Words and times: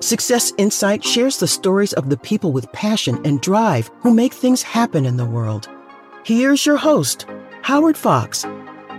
Success 0.00 0.52
Insight 0.58 1.04
shares 1.04 1.38
the 1.38 1.46
stories 1.46 1.92
of 1.92 2.10
the 2.10 2.16
people 2.16 2.52
with 2.52 2.72
passion 2.72 3.20
and 3.24 3.40
drive 3.40 3.90
who 4.00 4.12
make 4.12 4.34
things 4.34 4.62
happen 4.62 5.06
in 5.06 5.16
the 5.16 5.24
world. 5.24 5.68
Here's 6.24 6.66
your 6.66 6.76
host, 6.76 7.26
Howard 7.62 7.96
Fox. 7.96 8.42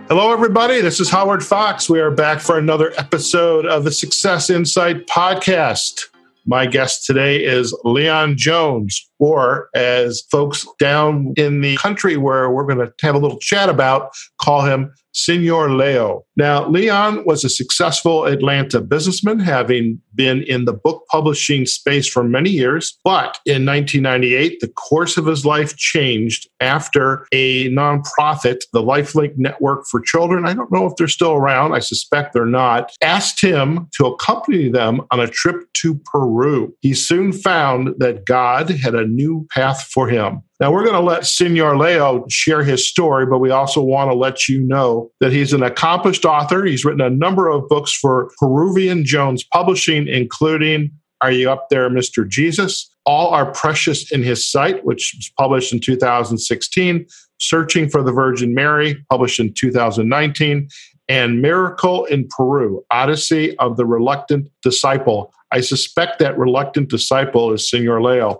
Hello, 0.07 0.31
everybody. 0.31 0.79
This 0.79 1.01
is 1.01 1.09
Howard 1.09 1.43
Fox. 1.43 1.89
We 1.89 1.99
are 1.99 2.11
back 2.11 2.39
for 2.39 2.57
another 2.57 2.93
episode 2.97 3.65
of 3.65 3.83
the 3.83 3.91
Success 3.91 4.49
Insight 4.49 5.07
podcast. 5.07 6.03
My 6.45 6.65
guest 6.65 7.05
today 7.05 7.43
is 7.43 7.77
Leon 7.83 8.35
Jones, 8.37 9.09
or 9.19 9.69
as 9.75 10.23
folks 10.31 10.65
down 10.79 11.33
in 11.37 11.61
the 11.61 11.77
country 11.77 12.17
where 12.17 12.49
we're 12.49 12.65
going 12.65 12.79
to 12.79 12.93
have 13.01 13.15
a 13.15 13.19
little 13.19 13.37
chat 13.39 13.69
about, 13.69 14.11
call 14.39 14.61
him 14.61 14.93
Senor 15.13 15.71
Leo. 15.71 16.25
Now, 16.35 16.67
Leon 16.67 17.23
was 17.25 17.43
a 17.43 17.49
successful 17.49 18.25
Atlanta 18.25 18.81
businessman, 18.81 19.39
having 19.39 20.01
been 20.15 20.43
in 20.43 20.65
the 20.65 20.73
book 20.73 21.03
publishing 21.11 21.65
space 21.65 22.07
for 22.07 22.23
many 22.23 22.49
years. 22.49 22.97
But 23.03 23.39
in 23.45 23.65
1998, 23.65 24.59
the 24.59 24.67
course 24.67 25.17
of 25.17 25.25
his 25.25 25.45
life 25.45 25.75
changed 25.77 26.49
after 26.59 27.25
a 27.31 27.69
nonprofit, 27.69 28.63
the 28.73 28.81
Lifelink 28.81 29.37
Network 29.37 29.85
for 29.89 30.01
Children, 30.01 30.45
I 30.45 30.53
don't 30.53 30.71
know 30.71 30.85
if 30.85 30.93
they're 30.97 31.07
still 31.07 31.33
around, 31.33 31.73
I 31.73 31.79
suspect 31.79 32.33
they're 32.33 32.45
not, 32.45 32.91
asked 33.01 33.41
him 33.41 33.87
to 33.97 34.05
accompany 34.05 34.69
them 34.69 35.01
on 35.11 35.19
a 35.19 35.27
trip 35.27 35.71
to 35.81 35.95
Peru. 36.05 36.75
He 36.81 36.93
soon 36.93 37.31
found 37.33 37.95
that 37.97 38.25
God 38.25 38.69
had 38.69 38.95
a 38.95 39.07
new 39.07 39.47
path 39.51 39.89
for 39.93 40.07
him. 40.07 40.43
Now, 40.59 40.71
we're 40.71 40.83
going 40.83 40.93
to 40.93 41.01
let 41.01 41.25
Senor 41.25 41.75
Leo 41.75 42.23
share 42.29 42.63
his 42.63 42.87
story, 42.87 43.25
but 43.25 43.39
we 43.39 43.49
also 43.49 43.81
want 43.81 44.11
to 44.11 44.15
let 44.15 44.47
you 44.47 44.61
know 44.61 45.00
that 45.19 45.31
he's 45.31 45.53
an 45.53 45.63
accomplished 45.63 46.25
author. 46.25 46.65
He's 46.65 46.85
written 46.85 47.01
a 47.01 47.09
number 47.09 47.49
of 47.49 47.67
books 47.67 47.93
for 47.93 48.31
Peruvian 48.39 49.05
Jones 49.05 49.43
Publishing, 49.43 50.07
including 50.07 50.91
Are 51.21 51.31
You 51.31 51.51
Up 51.51 51.67
There, 51.69 51.89
Mr. 51.89 52.27
Jesus? 52.27 52.89
All 53.05 53.29
are 53.29 53.51
precious 53.51 54.11
in 54.11 54.23
his 54.23 54.49
sight, 54.49 54.85
which 54.85 55.13
was 55.17 55.31
published 55.37 55.73
in 55.73 55.79
2016, 55.79 57.05
Searching 57.39 57.89
for 57.89 58.03
the 58.03 58.11
Virgin 58.11 58.53
Mary, 58.53 59.03
published 59.09 59.39
in 59.39 59.51
2019, 59.53 60.67
and 61.09 61.41
Miracle 61.41 62.05
in 62.05 62.27
Peru, 62.27 62.85
Odyssey 62.91 63.57
of 63.57 63.77
the 63.77 63.85
Reluctant 63.85 64.47
Disciple. 64.61 65.33
I 65.51 65.61
suspect 65.61 66.19
that 66.19 66.37
reluctant 66.37 66.89
disciple 66.89 67.51
is 67.51 67.69
Senor 67.69 68.01
Leo. 68.01 68.39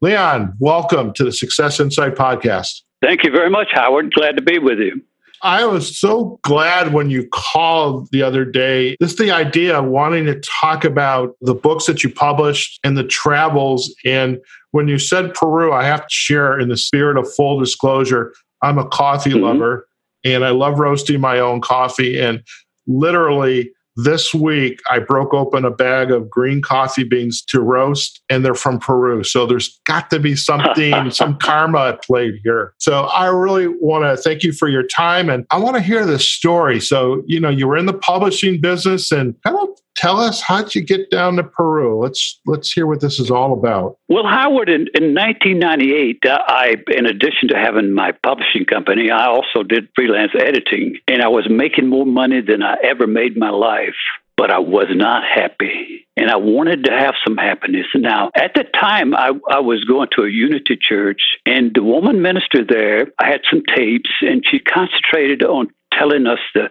Leon, 0.00 0.54
welcome 0.60 1.12
to 1.14 1.24
the 1.24 1.32
Success 1.32 1.80
Insight 1.80 2.14
podcast. 2.14 2.82
Thank 3.02 3.24
you 3.24 3.32
very 3.32 3.50
much, 3.50 3.68
Howard. 3.72 4.14
Glad 4.14 4.36
to 4.36 4.42
be 4.42 4.58
with 4.58 4.78
you. 4.78 5.02
I 5.42 5.64
was 5.64 5.98
so 5.98 6.38
glad 6.42 6.92
when 6.92 7.10
you 7.10 7.28
called 7.32 8.08
the 8.12 8.22
other 8.22 8.44
day. 8.44 8.96
Just 9.02 9.18
the 9.18 9.32
idea 9.32 9.78
of 9.78 9.86
wanting 9.86 10.24
to 10.26 10.40
talk 10.40 10.84
about 10.84 11.34
the 11.40 11.54
books 11.54 11.86
that 11.86 12.04
you 12.04 12.10
published 12.10 12.78
and 12.84 12.96
the 12.96 13.04
travels. 13.04 13.92
And 14.04 14.38
when 14.70 14.86
you 14.86 14.98
said 14.98 15.34
Peru, 15.34 15.72
I 15.72 15.84
have 15.84 16.02
to 16.02 16.14
share 16.14 16.58
in 16.58 16.68
the 16.68 16.76
spirit 16.76 17.16
of 17.18 17.32
full 17.34 17.58
disclosure, 17.58 18.32
I'm 18.62 18.78
a 18.78 18.88
coffee 18.88 19.30
mm-hmm. 19.30 19.42
lover 19.42 19.88
and 20.24 20.44
I 20.44 20.50
love 20.50 20.78
roasting 20.78 21.20
my 21.20 21.40
own 21.40 21.60
coffee. 21.60 22.20
And 22.20 22.42
literally, 22.86 23.72
this 23.96 24.32
week, 24.32 24.80
I 24.90 24.98
broke 24.98 25.34
open 25.34 25.64
a 25.64 25.70
bag 25.70 26.10
of 26.10 26.30
green 26.30 26.62
coffee 26.62 27.04
beans 27.04 27.42
to 27.46 27.60
roast, 27.60 28.22
and 28.28 28.44
they're 28.44 28.54
from 28.54 28.78
Peru. 28.78 29.22
So 29.22 29.46
there's 29.46 29.80
got 29.84 30.10
to 30.10 30.18
be 30.18 30.34
something, 30.34 31.10
some 31.10 31.36
karma 31.38 31.88
at 31.88 32.02
play 32.02 32.40
here. 32.42 32.74
So 32.78 33.04
I 33.04 33.26
really 33.26 33.68
want 33.68 34.04
to 34.04 34.16
thank 34.16 34.42
you 34.42 34.52
for 34.52 34.68
your 34.68 34.86
time, 34.86 35.28
and 35.28 35.44
I 35.50 35.58
want 35.58 35.76
to 35.76 35.82
hear 35.82 36.06
this 36.06 36.26
story. 36.26 36.80
So, 36.80 37.22
you 37.26 37.38
know, 37.40 37.50
you 37.50 37.68
were 37.68 37.76
in 37.76 37.86
the 37.86 37.92
publishing 37.92 38.60
business, 38.60 39.12
and 39.12 39.34
kind 39.42 39.56
of 39.56 39.68
tell 39.96 40.18
us 40.18 40.40
how'd 40.40 40.74
you 40.74 40.82
get 40.82 41.10
down 41.10 41.36
to 41.36 41.44
Peru? 41.44 42.00
Let's 42.00 42.40
let's 42.46 42.72
hear 42.72 42.86
what 42.86 43.00
this 43.00 43.18
is 43.18 43.30
all 43.30 43.52
about. 43.52 43.98
Well, 44.08 44.26
Howard, 44.26 44.68
in, 44.68 44.88
in 44.94 45.14
1998, 45.14 46.18
uh, 46.26 46.38
I, 46.46 46.76
in 46.88 47.06
addition 47.06 47.48
to 47.48 47.56
having 47.56 47.94
my 47.94 48.12
publishing 48.24 48.64
company, 48.64 49.10
I 49.10 49.26
also 49.26 49.62
did 49.62 49.88
freelance 49.94 50.32
editing, 50.38 50.98
and 51.08 51.22
I 51.22 51.28
was 51.28 51.48
making 51.48 51.88
more 51.88 52.06
money 52.06 52.40
than 52.40 52.62
I 52.62 52.76
ever 52.82 53.06
made 53.06 53.32
in 53.32 53.38
my 53.38 53.50
life. 53.50 53.94
But 54.34 54.50
I 54.50 54.58
was 54.58 54.86
not 54.90 55.22
happy, 55.22 56.06
and 56.16 56.30
I 56.30 56.36
wanted 56.36 56.84
to 56.84 56.90
have 56.90 57.14
some 57.24 57.36
happiness. 57.36 57.86
Now, 57.94 58.30
at 58.34 58.54
the 58.54 58.64
time, 58.64 59.14
I, 59.14 59.32
I 59.50 59.60
was 59.60 59.84
going 59.84 60.08
to 60.16 60.24
a 60.24 60.30
Unity 60.30 60.78
church, 60.80 61.20
and 61.44 61.70
the 61.74 61.82
woman 61.82 62.22
minister 62.22 62.64
there, 62.66 63.08
I 63.20 63.26
had 63.26 63.42
some 63.48 63.62
tapes, 63.76 64.10
and 64.22 64.42
she 64.50 64.58
concentrated 64.58 65.44
on 65.44 65.68
telling 65.96 66.26
us 66.26 66.38
to 66.54 66.70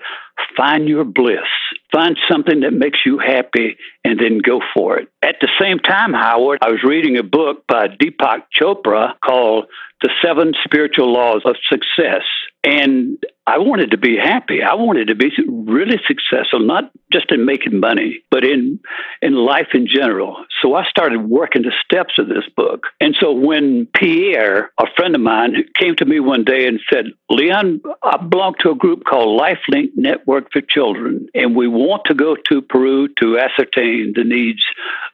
find 0.58 0.88
your 0.88 1.04
bliss, 1.04 1.48
find 1.92 2.18
something 2.30 2.62
that 2.62 2.72
makes 2.72 3.00
you 3.06 3.18
happy, 3.18 3.78
and 4.04 4.20
then 4.20 4.40
go 4.40 4.62
for 4.74 4.98
it. 4.98 5.10
At 5.22 5.36
the 5.42 5.50
same 5.60 5.80
time, 5.80 6.14
Howard, 6.14 6.60
I 6.62 6.70
was 6.70 6.84
reading 6.84 7.18
a 7.18 7.24
book 7.24 7.66
by 7.68 7.88
Deepak 7.88 8.44
Chopra 8.60 9.14
called 9.24 9.66
The 10.02 10.10
Seven 10.24 10.54
Spiritual 10.64 11.14
Laws 11.14 11.44
of 11.46 11.56
Success. 11.70 12.24
And 12.64 13.18
I 13.48 13.58
wanted 13.58 13.92
to 13.92 13.98
be 13.98 14.18
happy. 14.18 14.62
I 14.62 14.76
wanted 14.76 15.08
to 15.08 15.16
be 15.16 15.32
really 15.48 16.00
successful, 16.08 16.60
not 16.60 16.92
just 17.12 17.32
in 17.32 17.44
making 17.44 17.80
money, 17.80 18.22
but 18.30 18.44
in 18.44 18.80
in 19.24 19.34
life 19.34 19.70
in 19.74 19.88
general. 19.88 20.46
So 20.62 20.76
I 20.76 20.84
started 20.86 21.28
working 21.28 21.64
the 21.64 21.74
steps 21.84 22.14
of 22.20 22.28
this 22.28 22.48
book. 22.56 22.86
And 23.00 23.16
so 23.20 23.32
when 23.32 23.88
Pierre, 23.96 24.72
a 24.80 24.86
friend 24.96 25.16
of 25.16 25.22
mine, 25.22 25.56
came 25.80 25.96
to 25.96 26.06
me 26.06 26.20
one 26.20 26.44
day 26.44 26.68
and 26.68 26.80
said, 26.94 27.06
"Leon, 27.32 27.82
I 28.04 28.18
belong 28.18 28.54
to 28.60 28.72
a 28.72 28.76
group 28.76 29.06
called 29.06 29.42
LifeLink 29.42 29.90
Network 29.96 30.52
for 30.54 30.62
Children, 30.62 31.28
and 31.34 31.56
we 31.56 31.68
want 31.82 32.04
to 32.06 32.14
go 32.14 32.36
to 32.50 32.62
Peru 32.62 33.08
to 33.22 33.38
ascertain 33.38 34.14
the 34.16 34.24
needs 34.24 34.64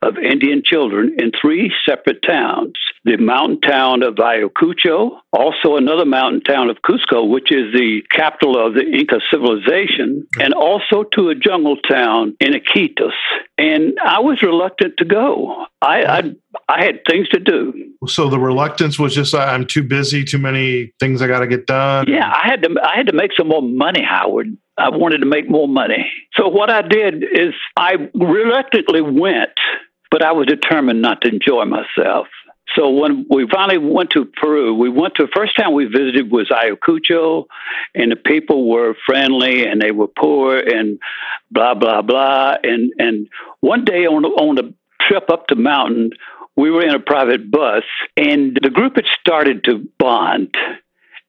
of 0.02 0.18
Indian 0.18 0.62
children 0.64 1.16
in 1.18 1.32
three 1.40 1.72
separate 1.88 2.22
towns: 2.22 2.74
the 3.04 3.18
mountain 3.18 3.62
town 3.62 4.04
of 4.04 4.16
Ayacucho, 4.16 5.20
also 5.34 5.76
another 5.76 6.06
mountain 6.06 6.42
town 6.42 6.70
of 6.70 6.78
Cusco, 6.88 7.28
which 7.28 7.52
is 7.52 7.74
the 7.74 8.02
capital 8.12 8.64
of 8.66 8.74
the 8.74 8.84
Inca 8.84 9.20
civilization, 9.32 10.28
and 10.40 10.54
also 10.54 11.04
to 11.14 11.30
a 11.30 11.36
jungle 11.36 11.78
town 11.78 12.36
in 12.40 12.54
Iquitos. 12.54 13.12
And 13.58 13.98
I 14.04 14.20
was 14.20 14.42
reluctant 14.42 14.96
to 14.98 15.06
go. 15.06 15.66
I, 15.82 16.04
I, 16.04 16.22
I 16.70 16.84
had 16.84 17.02
things 17.10 17.28
to 17.30 17.40
do. 17.40 17.74
So 18.08 18.30
the 18.30 18.40
reluctance 18.40 19.00
was 19.00 19.16
just 19.16 19.34
I'm 19.34 19.66
too 19.66 19.84
busy, 19.84 20.24
too 20.24 20.38
many 20.38 20.94
things 21.00 21.22
I 21.22 21.28
got 21.28 21.40
to 21.40 21.48
get 21.48 21.66
done. 21.66 22.06
Yeah, 22.08 22.28
I 22.28 22.48
had 22.48 22.64
to 22.64 22.76
I 22.84 22.96
had 22.96 23.08
to 23.08 23.14
make 23.14 23.32
some 23.38 23.48
more 23.48 23.62
money, 23.62 24.04
Howard. 24.04 24.58
I 24.78 24.90
wanted 24.90 25.20
to 25.20 25.26
make 25.26 25.50
more 25.50 25.68
money. 25.68 26.12
So 26.36 26.48
what 26.48 26.70
I 26.70 26.82
did 26.82 27.24
is 27.24 27.54
I 27.78 28.10
reluctantly 28.14 29.02
went, 29.02 29.58
but 30.12 30.24
I 30.24 30.32
was 30.34 30.46
determined 30.46 31.02
not 31.02 31.22
to 31.22 31.30
enjoy 31.30 31.66
myself. 31.66 32.28
So 32.76 32.90
when 32.90 33.26
we 33.30 33.48
finally 33.52 33.78
went 33.78 34.12
to 34.12 34.26
Peru, 34.26 34.76
we 34.76 34.90
went 34.90 35.16
to 35.16 35.24
the 35.24 35.32
first 35.36 35.54
town 35.58 35.74
we 35.74 35.86
visited 35.86 36.32
was 36.32 36.50
Ayacucho, 36.50 37.46
and 37.96 38.12
the 38.12 38.18
people 38.18 38.70
were 38.70 38.94
friendly 39.06 39.66
and 39.66 39.82
they 39.82 39.92
were 39.92 40.08
poor 40.08 40.58
and 40.58 41.00
blah 41.50 41.74
blah 41.74 42.02
blah. 42.02 42.56
And 42.64 42.92
and 43.00 43.28
one 43.62 43.86
day 43.86 44.06
on 44.06 44.26
on 44.26 44.56
the 44.56 44.74
trip 45.02 45.30
up 45.32 45.46
the 45.48 45.56
mountain, 45.56 46.12
we 46.56 46.70
were 46.70 46.84
in 46.84 46.94
a 46.94 47.00
private 47.00 47.50
bus, 47.50 47.84
and 48.18 48.60
the 48.62 48.70
group 48.70 48.96
had 48.96 49.06
started 49.22 49.64
to 49.64 49.88
bond 49.98 50.54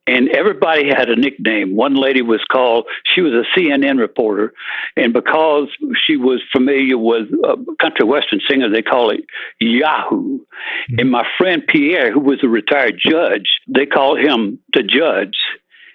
and 0.08 0.30
everybody 0.30 0.88
had 0.88 1.10
a 1.10 1.16
nickname. 1.16 1.76
One 1.76 1.94
lady 1.94 2.22
was 2.22 2.40
called, 2.50 2.86
she 3.14 3.20
was 3.20 3.32
a 3.34 3.58
CNN 3.58 3.98
reporter, 3.98 4.54
and 4.96 5.12
because 5.12 5.68
she 6.06 6.16
was 6.16 6.40
familiar 6.50 6.96
with 6.96 7.28
a 7.44 7.56
country 7.80 8.06
western 8.06 8.40
singer, 8.48 8.70
they 8.70 8.82
call 8.82 9.10
it 9.10 9.20
Yahoo. 9.60 10.38
Mm-hmm. 10.38 10.98
And 10.98 11.10
my 11.10 11.26
friend 11.36 11.62
Pierre, 11.68 12.10
who 12.10 12.20
was 12.20 12.38
a 12.42 12.48
retired 12.48 12.98
judge, 12.98 13.48
they 13.68 13.84
called 13.84 14.18
him 14.18 14.58
the 14.72 14.82
Judge. 14.82 15.36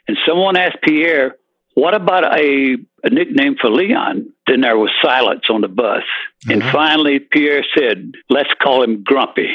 And 0.07 0.18
someone 0.28 0.57
asked 0.57 0.81
Pierre, 0.84 1.35
what 1.73 1.96
about 1.96 2.38
a, 2.38 2.78
a 3.03 3.09
nickname 3.09 3.56
for 3.59 3.72
Leon? 3.72 4.31
Then 4.46 4.62
there 4.62 4.78
was 4.78 4.91
silence 5.02 5.46
on 5.49 5.61
the 5.61 5.67
bus. 5.67 6.03
Mm-hmm. 6.46 6.52
And 6.52 6.64
finally, 6.72 7.20
Pierre 7.20 7.66
said, 7.76 8.11
let's 8.29 8.49
call 8.61 8.84
him 8.84 9.03
Grumpy 9.03 9.49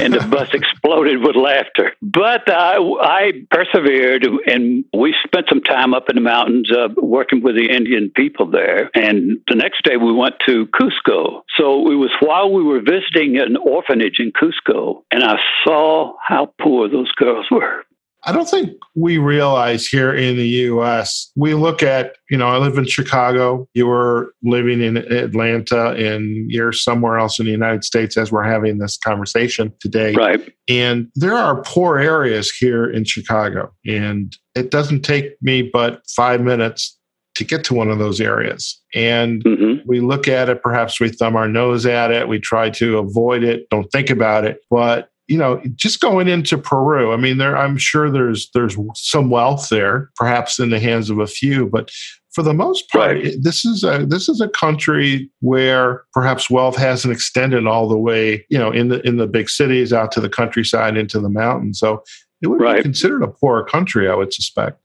and 0.00 0.14
the 0.14 0.26
bus 0.28 0.52
exploded 0.52 1.22
with 1.22 1.36
laughter. 1.36 1.92
But 2.02 2.50
I, 2.50 2.76
I 2.78 3.32
persevered, 3.50 4.26
and 4.46 4.84
we 4.92 5.14
spent 5.24 5.46
some 5.48 5.62
time 5.62 5.94
up 5.94 6.08
in 6.08 6.16
the 6.16 6.22
mountains 6.22 6.70
uh, 6.70 6.88
working 6.96 7.42
with 7.42 7.56
the 7.56 7.70
Indian 7.70 8.10
people 8.14 8.50
there. 8.50 8.90
And 8.94 9.38
the 9.48 9.56
next 9.56 9.84
day 9.84 9.96
we 9.96 10.12
went 10.12 10.34
to 10.46 10.66
Cusco. 10.66 11.42
So 11.56 11.90
it 11.90 11.96
was 11.96 12.10
while 12.20 12.52
we 12.52 12.62
were 12.62 12.80
visiting 12.80 13.38
an 13.38 13.56
orphanage 13.56 14.18
in 14.18 14.32
Cusco, 14.32 15.02
and 15.10 15.22
I 15.22 15.38
saw 15.64 16.14
how 16.26 16.52
poor 16.60 16.88
those 16.88 17.12
girls 17.12 17.46
were. 17.50 17.84
I 18.24 18.32
don't 18.32 18.48
think 18.48 18.72
we 18.94 19.18
realize 19.18 19.86
here 19.86 20.12
in 20.12 20.36
the 20.36 20.48
US, 20.48 21.30
we 21.36 21.54
look 21.54 21.82
at, 21.82 22.16
you 22.28 22.36
know, 22.36 22.48
I 22.48 22.58
live 22.58 22.76
in 22.76 22.86
Chicago, 22.86 23.68
you 23.74 23.86
were 23.86 24.34
living 24.42 24.82
in 24.82 24.96
Atlanta, 24.96 25.90
and 25.90 26.50
you're 26.50 26.72
somewhere 26.72 27.18
else 27.18 27.38
in 27.38 27.46
the 27.46 27.52
United 27.52 27.84
States 27.84 28.16
as 28.16 28.32
we're 28.32 28.42
having 28.42 28.78
this 28.78 28.96
conversation 28.96 29.72
today. 29.80 30.12
Right. 30.14 30.52
And 30.68 31.08
there 31.14 31.36
are 31.36 31.62
poor 31.62 31.98
areas 31.98 32.50
here 32.50 32.90
in 32.90 33.04
Chicago. 33.04 33.72
And 33.86 34.36
it 34.56 34.72
doesn't 34.72 35.02
take 35.02 35.36
me 35.40 35.62
but 35.62 36.02
five 36.16 36.40
minutes 36.40 36.98
to 37.36 37.44
get 37.44 37.62
to 37.64 37.74
one 37.74 37.90
of 37.90 37.98
those 37.98 38.20
areas. 38.20 38.80
And 38.94 39.44
mm-hmm. 39.44 39.86
we 39.86 40.00
look 40.00 40.26
at 40.26 40.48
it, 40.48 40.62
perhaps 40.62 40.98
we 40.98 41.10
thumb 41.10 41.36
our 41.36 41.48
nose 41.48 41.84
at 41.86 42.10
it, 42.10 42.28
we 42.28 42.40
try 42.40 42.70
to 42.70 42.98
avoid 42.98 43.44
it, 43.44 43.68
don't 43.70 43.90
think 43.92 44.10
about 44.10 44.44
it. 44.44 44.60
But 44.70 45.10
you 45.28 45.38
know, 45.38 45.60
just 45.74 46.00
going 46.00 46.28
into 46.28 46.56
Peru, 46.56 47.12
I 47.12 47.16
mean, 47.16 47.38
there 47.38 47.56
I'm 47.56 47.76
sure 47.76 48.10
there's 48.10 48.50
there's 48.54 48.76
some 48.94 49.30
wealth 49.30 49.68
there, 49.68 50.10
perhaps 50.16 50.58
in 50.58 50.70
the 50.70 50.80
hands 50.80 51.10
of 51.10 51.18
a 51.18 51.26
few, 51.26 51.66
but 51.66 51.90
for 52.32 52.42
the 52.42 52.54
most 52.54 52.90
part, 52.90 53.16
right. 53.16 53.34
this 53.40 53.64
is 53.64 53.82
a 53.82 54.04
this 54.06 54.28
is 54.28 54.40
a 54.40 54.48
country 54.48 55.30
where 55.40 56.04
perhaps 56.12 56.50
wealth 56.50 56.76
hasn't 56.76 57.12
extended 57.12 57.66
all 57.66 57.88
the 57.88 57.98
way, 57.98 58.44
you 58.50 58.58
know, 58.58 58.70
in 58.70 58.88
the 58.88 59.00
in 59.06 59.16
the 59.16 59.26
big 59.26 59.48
cities 59.48 59.92
out 59.92 60.12
to 60.12 60.20
the 60.20 60.28
countryside 60.28 60.96
into 60.96 61.18
the 61.18 61.30
mountains. 61.30 61.78
So 61.78 62.04
it 62.42 62.48
would 62.48 62.60
right. 62.60 62.76
be 62.76 62.82
considered 62.82 63.22
a 63.22 63.28
poor 63.28 63.64
country, 63.64 64.08
I 64.08 64.14
would 64.14 64.34
suspect. 64.34 64.80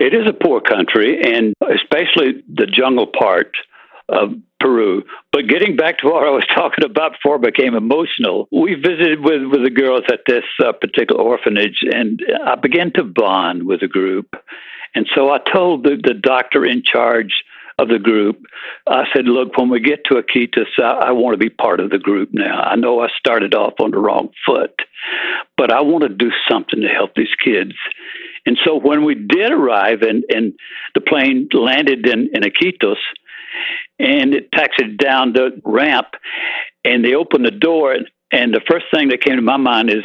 It 0.00 0.14
is 0.14 0.26
a 0.26 0.32
poor 0.32 0.60
country, 0.60 1.20
and 1.22 1.52
especially 1.62 2.42
the 2.52 2.66
jungle 2.66 3.06
part 3.06 3.52
Peru. 4.64 5.02
But 5.30 5.48
getting 5.48 5.76
back 5.76 5.98
to 5.98 6.06
what 6.06 6.26
I 6.26 6.30
was 6.30 6.46
talking 6.54 6.84
about 6.84 7.12
before 7.12 7.38
became 7.38 7.74
emotional, 7.74 8.48
we 8.50 8.74
visited 8.74 9.20
with, 9.20 9.42
with 9.50 9.62
the 9.62 9.70
girls 9.70 10.04
at 10.10 10.20
this 10.26 10.44
uh, 10.64 10.72
particular 10.72 11.20
orphanage, 11.20 11.80
and 11.82 12.20
I 12.46 12.54
began 12.56 12.92
to 12.94 13.04
bond 13.04 13.66
with 13.66 13.80
the 13.80 13.88
group. 13.88 14.34
And 14.94 15.06
so 15.14 15.30
I 15.30 15.38
told 15.52 15.84
the, 15.84 16.00
the 16.02 16.14
doctor 16.14 16.64
in 16.64 16.82
charge 16.82 17.44
of 17.78 17.88
the 17.88 17.98
group, 17.98 18.40
I 18.86 19.04
said, 19.14 19.24
look, 19.24 19.58
when 19.58 19.68
we 19.68 19.80
get 19.80 20.04
to 20.04 20.14
Iquitos, 20.14 20.78
I, 20.78 21.08
I 21.08 21.10
want 21.10 21.34
to 21.34 21.44
be 21.44 21.50
part 21.50 21.80
of 21.80 21.90
the 21.90 21.98
group 21.98 22.30
now. 22.32 22.60
I 22.62 22.76
know 22.76 23.00
I 23.00 23.08
started 23.18 23.54
off 23.54 23.74
on 23.80 23.90
the 23.90 23.98
wrong 23.98 24.28
foot, 24.46 24.80
but 25.56 25.72
I 25.72 25.82
want 25.82 26.04
to 26.04 26.08
do 26.08 26.30
something 26.48 26.80
to 26.80 26.88
help 26.88 27.14
these 27.16 27.34
kids. 27.44 27.72
And 28.46 28.58
so 28.64 28.78
when 28.78 29.04
we 29.04 29.14
did 29.14 29.50
arrive 29.50 30.02
and, 30.02 30.22
and 30.28 30.52
the 30.94 31.00
plane 31.00 31.48
landed 31.52 32.06
in, 32.06 32.30
in 32.32 32.42
Iquitos, 32.42 32.96
and 33.98 34.34
it 34.34 34.50
taxied 34.52 34.98
down 34.98 35.32
the 35.32 35.60
ramp, 35.64 36.08
and 36.84 37.04
they 37.04 37.14
opened 37.14 37.46
the 37.46 37.50
door, 37.50 37.96
and 38.32 38.54
the 38.54 38.60
first 38.68 38.86
thing 38.92 39.08
that 39.08 39.22
came 39.22 39.36
to 39.36 39.42
my 39.42 39.56
mind 39.56 39.90
is, 39.90 40.04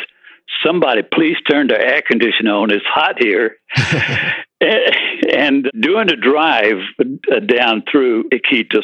somebody 0.65 1.01
please 1.03 1.37
turn 1.49 1.67
the 1.67 1.79
air 1.79 2.01
conditioner 2.05 2.53
on. 2.53 2.71
It's 2.71 2.85
hot 2.85 3.21
here. 3.21 3.57
and 4.61 5.69
doing 5.79 6.07
the 6.07 6.17
drive 6.21 6.79
down 7.47 7.83
through 7.89 8.25
Iquitos, 8.29 8.83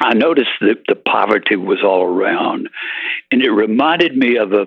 I 0.00 0.14
noticed 0.14 0.50
that 0.62 0.84
the 0.88 0.94
poverty 0.94 1.56
was 1.56 1.78
all 1.84 2.02
around. 2.04 2.68
And 3.30 3.42
it 3.42 3.50
reminded 3.50 4.16
me 4.16 4.38
of 4.38 4.52
a, 4.52 4.66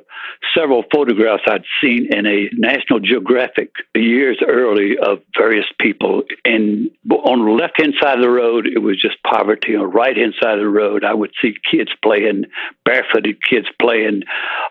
several 0.55 0.83
photographs 0.93 1.43
I'd 1.47 1.63
seen 1.81 2.07
in 2.13 2.25
a 2.25 2.49
National 2.53 2.99
Geographic 2.99 3.71
years 3.95 4.39
early 4.47 4.95
of 4.97 5.19
various 5.37 5.65
people. 5.79 6.23
And 6.45 6.91
on 7.09 7.45
the 7.45 7.51
left 7.51 7.81
hand 7.81 7.93
side 8.01 8.19
of 8.19 8.23
the 8.23 8.29
road, 8.29 8.67
it 8.67 8.79
was 8.79 9.01
just 9.01 9.17
poverty. 9.23 9.75
On 9.75 9.81
the 9.81 9.87
right 9.87 10.15
hand 10.15 10.35
side 10.41 10.53
of 10.53 10.59
the 10.59 10.69
road, 10.69 11.03
I 11.03 11.13
would 11.13 11.31
see 11.41 11.55
kids 11.69 11.91
playing, 12.03 12.45
barefooted 12.85 13.37
kids 13.43 13.67
playing 13.81 14.23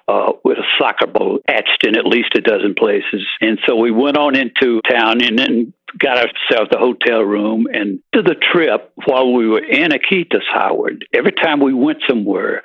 uh, 0.06 0.32
with 0.44 0.58
a 0.58 0.66
soccer 0.78 1.06
ball 1.06 1.40
etched 1.48 1.84
in 1.86 1.96
at 1.96 2.06
least 2.06 2.34
a 2.36 2.40
dozen 2.40 2.74
places. 2.74 3.26
And 3.40 3.58
so 3.66 3.76
we 3.76 3.90
went 3.90 4.16
on 4.16 4.36
into 4.36 4.80
town 4.88 5.22
and 5.22 5.38
then 5.38 5.74
got 5.98 6.18
ourselves 6.18 6.70
a 6.72 6.78
hotel 6.78 7.20
room 7.20 7.66
and 7.72 8.00
to 8.14 8.22
the 8.22 8.34
trip 8.34 8.92
while 9.04 9.32
we 9.32 9.48
were 9.48 9.64
in 9.64 9.90
Iquitos, 9.90 10.42
Howard. 10.52 11.04
Every 11.12 11.32
time 11.32 11.60
we 11.60 11.72
went 11.72 12.02
somewhere, 12.08 12.62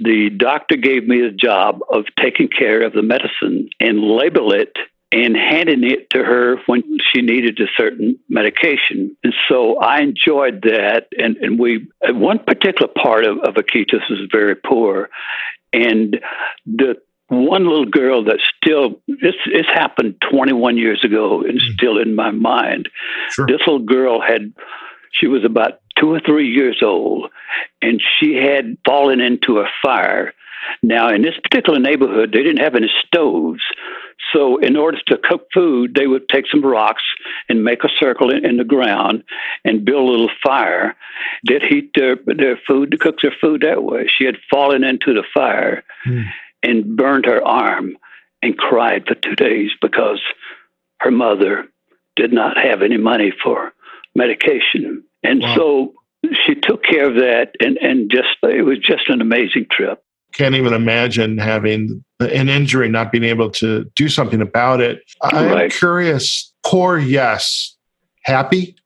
the 0.00 0.30
doctor 0.30 0.76
gave 0.76 1.06
me 1.06 1.20
the 1.20 1.30
job 1.30 1.80
of 1.90 2.04
taking 2.20 2.48
care 2.48 2.82
of 2.82 2.92
the 2.92 3.02
medicine 3.02 3.68
and 3.80 4.00
label 4.00 4.52
it 4.52 4.72
and 5.12 5.36
handing 5.36 5.84
it 5.84 6.10
to 6.10 6.18
her 6.18 6.56
when 6.66 6.82
she 7.12 7.22
needed 7.22 7.58
a 7.60 7.66
certain 7.76 8.18
medication. 8.28 9.16
And 9.22 9.34
so 9.48 9.78
I 9.78 10.00
enjoyed 10.00 10.62
that. 10.62 11.06
And, 11.16 11.36
and 11.36 11.58
we, 11.58 11.88
one 12.02 12.38
particular 12.40 12.92
part 12.92 13.24
of, 13.24 13.38
of 13.38 13.54
Iquitos 13.54 14.10
was 14.10 14.28
very 14.32 14.56
poor. 14.56 15.08
And 15.72 16.20
the 16.64 16.96
one 17.28 17.68
little 17.68 17.86
girl 17.86 18.24
that 18.24 18.38
still 18.56 19.00
it's 19.08 19.36
it's 19.46 19.68
happened 19.68 20.14
21 20.30 20.76
years 20.76 21.02
ago 21.04 21.42
and 21.42 21.60
mm. 21.60 21.72
still 21.74 21.98
in 21.98 22.14
my 22.14 22.30
mind. 22.30 22.88
Sure. 23.30 23.46
This 23.46 23.60
little 23.66 23.84
girl 23.84 24.20
had 24.20 24.52
she 25.12 25.26
was 25.26 25.44
about 25.44 25.80
two 25.98 26.12
or 26.12 26.20
three 26.20 26.48
years 26.48 26.80
old, 26.82 27.30
and 27.82 28.02
she 28.18 28.34
had 28.34 28.76
fallen 28.86 29.20
into 29.20 29.58
a 29.58 29.68
fire. 29.82 30.34
Now, 30.82 31.08
in 31.10 31.22
this 31.22 31.34
particular 31.42 31.78
neighborhood, 31.78 32.32
they 32.32 32.42
didn't 32.42 32.62
have 32.62 32.74
any 32.74 32.90
stoves. 33.06 33.62
So, 34.32 34.58
in 34.58 34.76
order 34.76 34.98
to 35.06 35.18
cook 35.22 35.46
food, 35.54 35.94
they 35.94 36.06
would 36.06 36.28
take 36.28 36.46
some 36.50 36.64
rocks 36.64 37.02
and 37.48 37.64
make 37.64 37.84
a 37.84 37.88
circle 38.00 38.30
in, 38.30 38.44
in 38.44 38.56
the 38.56 38.64
ground 38.64 39.22
and 39.64 39.84
build 39.84 40.08
a 40.08 40.10
little 40.10 40.30
fire. 40.44 40.96
They'd 41.46 41.62
heat 41.62 41.92
their, 41.94 42.16
their 42.26 42.58
food, 42.66 42.90
to 42.90 42.98
cook 42.98 43.16
their 43.22 43.34
food 43.40 43.62
that 43.62 43.84
way. 43.84 44.10
She 44.18 44.24
had 44.24 44.36
fallen 44.50 44.84
into 44.84 45.14
the 45.14 45.24
fire. 45.34 45.84
Mm 46.06 46.26
and 46.62 46.96
burned 46.96 47.26
her 47.26 47.44
arm 47.46 47.96
and 48.42 48.56
cried 48.56 49.04
for 49.06 49.14
two 49.14 49.34
days 49.34 49.70
because 49.80 50.20
her 51.00 51.10
mother 51.10 51.66
did 52.16 52.32
not 52.32 52.56
have 52.56 52.82
any 52.82 52.96
money 52.96 53.32
for 53.42 53.72
medication. 54.14 55.04
And 55.22 55.42
wow. 55.42 55.54
so 55.54 55.94
she 56.44 56.54
took 56.54 56.82
care 56.82 57.08
of 57.08 57.16
that 57.16 57.52
and, 57.60 57.76
and 57.78 58.10
just 58.10 58.28
it 58.42 58.62
was 58.62 58.78
just 58.78 59.08
an 59.08 59.20
amazing 59.20 59.66
trip. 59.70 60.02
Can't 60.32 60.54
even 60.54 60.72
imagine 60.72 61.38
having 61.38 62.04
an 62.20 62.48
injury, 62.48 62.88
not 62.88 63.12
being 63.12 63.24
able 63.24 63.50
to 63.52 63.90
do 63.94 64.08
something 64.08 64.40
about 64.40 64.80
it. 64.80 65.00
I'm 65.22 65.50
right. 65.50 65.72
curious, 65.72 66.52
poor 66.64 66.98
yes. 66.98 67.76
Happy? 68.24 68.76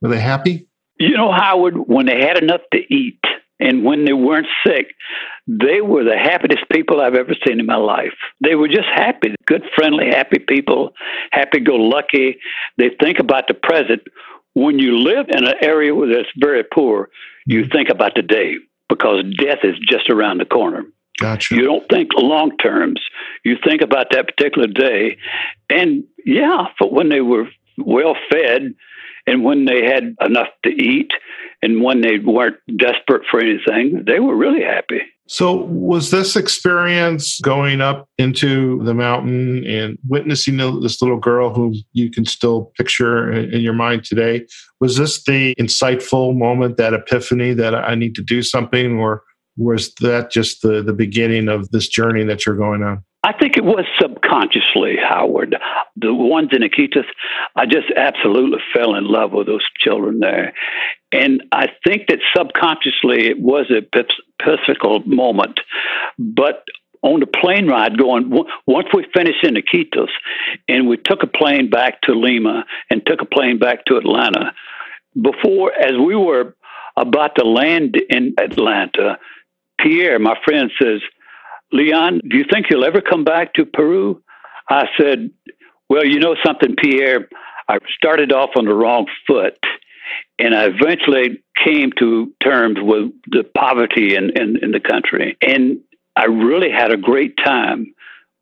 Were 0.00 0.08
they 0.08 0.20
happy? 0.20 0.68
You 0.98 1.16
know, 1.16 1.32
Howard, 1.32 1.74
when 1.88 2.06
they 2.06 2.20
had 2.20 2.42
enough 2.42 2.60
to 2.72 2.78
eat 2.94 3.18
and 3.60 3.84
when 3.84 4.04
they 4.04 4.12
weren't 4.12 4.46
sick, 4.66 4.94
they 5.46 5.80
were 5.80 6.04
the 6.04 6.16
happiest 6.16 6.64
people 6.70 7.00
I've 7.00 7.14
ever 7.14 7.34
seen 7.46 7.60
in 7.60 7.66
my 7.66 7.76
life. 7.76 8.14
They 8.42 8.54
were 8.54 8.68
just 8.68 8.88
happy, 8.94 9.34
good, 9.46 9.62
friendly, 9.76 10.06
happy 10.06 10.38
people, 10.38 10.92
happy 11.32 11.60
go 11.60 11.76
lucky. 11.76 12.38
They 12.78 12.90
think 13.00 13.18
about 13.18 13.48
the 13.48 13.54
present. 13.54 14.02
When 14.54 14.78
you 14.78 14.98
live 14.98 15.26
in 15.28 15.46
an 15.46 15.54
area 15.62 15.92
that's 16.06 16.28
very 16.38 16.64
poor, 16.64 17.10
you 17.46 17.62
mm-hmm. 17.62 17.72
think 17.72 17.88
about 17.88 18.14
the 18.14 18.22
day 18.22 18.56
because 18.88 19.22
death 19.38 19.58
is 19.62 19.76
just 19.88 20.10
around 20.10 20.38
the 20.38 20.44
corner. 20.44 20.84
Gotcha. 21.20 21.54
You 21.54 21.64
don't 21.64 21.86
think 21.90 22.08
long 22.16 22.56
terms. 22.56 23.00
You 23.44 23.56
think 23.64 23.82
about 23.82 24.06
that 24.10 24.26
particular 24.26 24.66
day. 24.66 25.18
And 25.68 26.04
yeah, 26.24 26.64
but 26.78 26.92
when 26.92 27.10
they 27.10 27.20
were 27.20 27.46
well 27.78 28.16
fed 28.30 28.74
and 29.26 29.44
when 29.44 29.64
they 29.64 29.84
had 29.84 30.14
enough 30.20 30.48
to 30.64 30.70
eat 30.70 31.10
and 31.62 31.82
when 31.82 32.00
they 32.00 32.18
weren't 32.18 32.56
desperate 32.76 33.22
for 33.30 33.40
anything, 33.40 34.04
they 34.06 34.20
were 34.20 34.36
really 34.36 34.62
happy. 34.62 35.02
So, 35.28 35.54
was 35.66 36.10
this 36.10 36.34
experience 36.34 37.38
going 37.40 37.80
up 37.80 38.08
into 38.18 38.82
the 38.82 38.94
mountain 38.94 39.64
and 39.64 39.96
witnessing 40.08 40.56
this 40.56 41.00
little 41.00 41.18
girl 41.18 41.54
who 41.54 41.72
you 41.92 42.10
can 42.10 42.24
still 42.24 42.72
picture 42.76 43.30
in 43.30 43.60
your 43.60 43.72
mind 43.72 44.02
today? 44.02 44.46
Was 44.80 44.96
this 44.96 45.22
the 45.22 45.54
insightful 45.54 46.36
moment, 46.36 46.78
that 46.78 46.94
epiphany 46.94 47.54
that 47.54 47.76
I 47.76 47.94
need 47.94 48.16
to 48.16 48.22
do 48.22 48.42
something, 48.42 48.98
or 48.98 49.22
was 49.56 49.94
that 50.00 50.32
just 50.32 50.62
the, 50.62 50.82
the 50.82 50.92
beginning 50.92 51.48
of 51.48 51.70
this 51.70 51.86
journey 51.86 52.24
that 52.24 52.44
you're 52.44 52.56
going 52.56 52.82
on? 52.82 53.04
I 53.22 53.32
think 53.32 53.58
it 53.58 53.64
was 53.64 53.84
subconsciously, 54.00 54.96
Howard. 54.96 55.54
The 55.96 56.14
ones 56.14 56.50
in 56.52 56.62
Iquitos, 56.62 57.04
I 57.54 57.66
just 57.66 57.88
absolutely 57.94 58.60
fell 58.74 58.94
in 58.94 59.04
love 59.04 59.32
with 59.32 59.46
those 59.46 59.66
children 59.78 60.20
there. 60.20 60.54
And 61.12 61.42
I 61.52 61.66
think 61.86 62.08
that 62.08 62.20
subconsciously 62.34 63.26
it 63.26 63.38
was 63.38 63.70
a 63.70 63.82
physical 64.42 65.00
moment. 65.00 65.60
But 66.18 66.64
on 67.02 67.20
the 67.20 67.26
plane 67.26 67.66
ride 67.66 67.98
going, 67.98 68.30
once 68.66 68.88
we 68.94 69.06
finished 69.14 69.44
in 69.44 69.54
Iquitos 69.54 70.10
and 70.68 70.88
we 70.88 70.96
took 70.96 71.22
a 71.22 71.26
plane 71.26 71.68
back 71.68 72.00
to 72.02 72.12
Lima 72.12 72.64
and 72.90 73.04
took 73.04 73.20
a 73.20 73.26
plane 73.26 73.58
back 73.58 73.84
to 73.86 73.96
Atlanta, 73.96 74.52
before, 75.20 75.72
as 75.74 75.92
we 75.92 76.16
were 76.16 76.54
about 76.96 77.34
to 77.36 77.44
land 77.44 77.96
in 78.08 78.34
Atlanta, 78.38 79.18
Pierre, 79.78 80.18
my 80.18 80.36
friend, 80.44 80.70
says, 80.80 81.00
Leon, 81.72 82.20
do 82.28 82.36
you 82.36 82.44
think 82.50 82.66
you'll 82.70 82.84
ever 82.84 83.00
come 83.00 83.24
back 83.24 83.54
to 83.54 83.64
Peru? 83.64 84.22
I 84.68 84.86
said, 84.98 85.30
Well, 85.88 86.04
you 86.04 86.18
know 86.18 86.36
something, 86.44 86.76
Pierre? 86.76 87.28
I 87.68 87.78
started 87.96 88.32
off 88.32 88.50
on 88.56 88.64
the 88.64 88.74
wrong 88.74 89.06
foot, 89.26 89.58
and 90.38 90.54
I 90.54 90.64
eventually 90.64 91.42
came 91.64 91.92
to 91.98 92.32
terms 92.42 92.78
with 92.80 93.12
the 93.28 93.44
poverty 93.56 94.16
in, 94.16 94.30
in, 94.30 94.56
in 94.62 94.72
the 94.72 94.80
country. 94.80 95.36
And 95.40 95.80
I 96.16 96.24
really 96.24 96.70
had 96.70 96.92
a 96.92 96.96
great 96.96 97.36
time. 97.36 97.94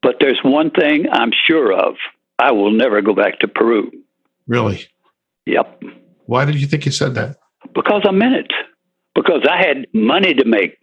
But 0.02 0.16
there's 0.20 0.40
one 0.42 0.70
thing 0.70 1.06
I'm 1.10 1.32
sure 1.46 1.72
of 1.72 1.96
I 2.38 2.52
will 2.52 2.70
never 2.70 3.02
go 3.02 3.14
back 3.14 3.40
to 3.40 3.48
Peru. 3.48 3.90
Really? 4.46 4.86
Yep. 5.46 5.82
Why 6.26 6.44
did 6.44 6.60
you 6.60 6.66
think 6.66 6.86
you 6.86 6.92
said 6.92 7.14
that? 7.16 7.36
Because 7.74 8.02
I'm 8.06 8.22
in 8.22 8.32
it. 8.32 8.52
Because 9.14 9.46
I 9.50 9.58
had 9.58 9.86
money 9.92 10.34
to 10.34 10.44
make. 10.44 10.78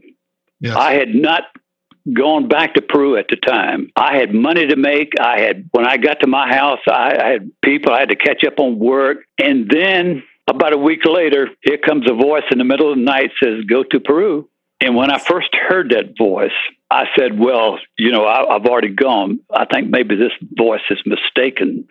Yes. 0.60 0.76
I 0.76 0.94
had 0.94 1.16
not 1.16 1.44
going 2.14 2.48
back 2.48 2.76
to 2.76 2.82
Peru 2.82 3.18
at 3.18 3.28
the 3.30 3.36
time. 3.36 3.90
I 3.96 4.18
had 4.18 4.34
money 4.34 4.68
to 4.68 4.76
make. 4.76 5.14
I 5.20 5.40
had 5.40 5.70
when 5.72 5.86
I 5.86 5.98
got 5.98 6.20
to 6.22 6.28
my 6.28 6.54
house, 6.54 6.80
I, 6.88 7.18
I 7.20 7.28
had 7.30 7.52
people. 7.64 7.94
I 7.94 8.00
had 8.00 8.10
to 8.10 8.16
catch 8.16 8.44
up 8.46 8.60
on 8.60 8.80
work, 8.80 9.26
and 9.42 9.70
then 9.70 10.24
about 10.48 10.74
a 10.74 10.78
week 10.78 11.06
later, 11.06 11.50
here 11.62 11.78
comes 11.78 12.10
a 12.10 12.14
voice 12.14 12.44
in 12.52 12.60
the 12.60 12.64
middle 12.64 12.92
of 12.92 12.98
the 12.98 13.04
night 13.04 13.32
says, 13.42 13.66
"Go 13.66 13.84
to 13.84 14.00
Peru." 14.00 14.50
And 14.82 14.96
when 14.96 15.10
I 15.10 15.18
first 15.18 15.50
heard 15.56 15.92
that 15.92 16.18
voice, 16.18 16.52
I 16.92 17.06
said, 17.18 17.40
"Well, 17.40 17.80
you 17.98 18.12
know, 18.12 18.26
I, 18.26 18.54
have 18.54 18.66
already 18.66 18.94
gone. 18.94 19.40
I 19.52 19.66
think 19.66 19.90
maybe 19.90 20.16
this 20.16 20.34
voice 20.56 20.82
is 20.90 21.00
mistaken, 21.06 21.88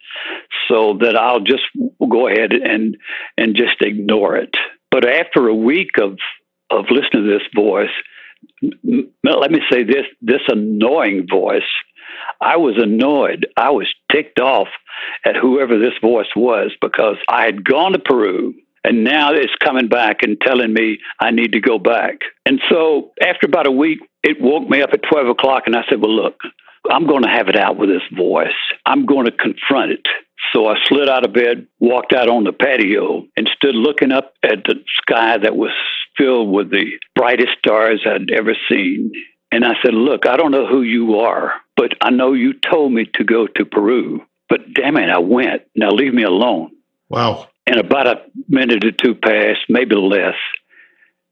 so 0.68 0.98
that 1.00 1.16
I'll 1.16 1.40
just 1.40 1.64
go 2.08 2.28
ahead 2.28 2.52
and 2.52 2.96
and 3.36 3.56
just 3.56 3.80
ignore 3.80 4.36
it." 4.36 4.54
But 4.90 5.08
after 5.08 5.48
a 5.48 5.54
week 5.54 5.98
of 6.00 6.18
of 6.70 6.84
listening 6.90 7.24
to 7.24 7.38
this 7.38 7.48
voice, 7.54 7.90
let 9.22 9.50
me 9.50 9.60
say 9.70 9.84
this: 9.84 10.06
this 10.22 10.42
annoying 10.48 11.26
voice. 11.30 11.62
I 12.40 12.56
was 12.56 12.74
annoyed. 12.78 13.46
I 13.56 13.70
was 13.70 13.86
ticked 14.10 14.40
off 14.40 14.68
at 15.24 15.36
whoever 15.36 15.78
this 15.78 15.94
voice 16.00 16.28
was 16.36 16.72
because 16.80 17.16
I 17.28 17.44
had 17.44 17.64
gone 17.64 17.92
to 17.92 17.98
Peru 17.98 18.54
and 18.84 19.02
now 19.02 19.32
it's 19.32 19.54
coming 19.64 19.88
back 19.88 20.18
and 20.22 20.40
telling 20.40 20.72
me 20.72 20.98
I 21.18 21.30
need 21.30 21.52
to 21.52 21.60
go 21.60 21.78
back. 21.78 22.18
And 22.44 22.60
so 22.70 23.12
after 23.20 23.46
about 23.46 23.66
a 23.66 23.72
week, 23.72 24.00
it 24.22 24.36
woke 24.40 24.68
me 24.68 24.82
up 24.82 24.90
at 24.92 25.00
12 25.10 25.28
o'clock 25.28 25.64
and 25.66 25.74
I 25.74 25.82
said, 25.88 26.00
Well, 26.00 26.14
look, 26.14 26.38
I'm 26.90 27.06
going 27.06 27.22
to 27.22 27.28
have 27.28 27.48
it 27.48 27.56
out 27.56 27.78
with 27.78 27.88
this 27.88 28.02
voice. 28.16 28.52
I'm 28.84 29.06
going 29.06 29.24
to 29.24 29.32
confront 29.32 29.92
it. 29.92 30.06
So 30.52 30.66
I 30.66 30.74
slid 30.86 31.08
out 31.08 31.24
of 31.24 31.32
bed, 31.32 31.66
walked 31.80 32.12
out 32.12 32.28
on 32.28 32.44
the 32.44 32.52
patio, 32.52 33.24
and 33.36 33.48
stood 33.56 33.74
looking 33.74 34.12
up 34.12 34.34
at 34.42 34.64
the 34.64 34.74
sky 35.00 35.38
that 35.38 35.56
was 35.56 35.72
filled 36.16 36.52
with 36.52 36.70
the 36.70 36.84
brightest 37.14 37.58
stars 37.58 38.04
I'd 38.06 38.30
ever 38.30 38.54
seen. 38.68 39.12
And 39.52 39.64
I 39.64 39.74
said, 39.82 39.94
Look, 39.94 40.26
I 40.26 40.36
don't 40.36 40.50
know 40.50 40.66
who 40.66 40.82
you 40.82 41.16
are, 41.20 41.52
but 41.76 41.92
I 42.00 42.10
know 42.10 42.32
you 42.32 42.54
told 42.54 42.92
me 42.92 43.06
to 43.14 43.24
go 43.24 43.46
to 43.46 43.64
Peru. 43.64 44.20
But 44.48 44.74
damn 44.74 44.96
it, 44.96 45.08
I 45.08 45.18
went. 45.18 45.62
Now 45.74 45.90
leave 45.90 46.14
me 46.14 46.22
alone. 46.22 46.70
Wow. 47.08 47.48
And 47.66 47.78
about 47.78 48.06
a 48.06 48.22
minute 48.48 48.84
or 48.84 48.92
two 48.92 49.14
passed, 49.14 49.62
maybe 49.68 49.96
less. 49.96 50.34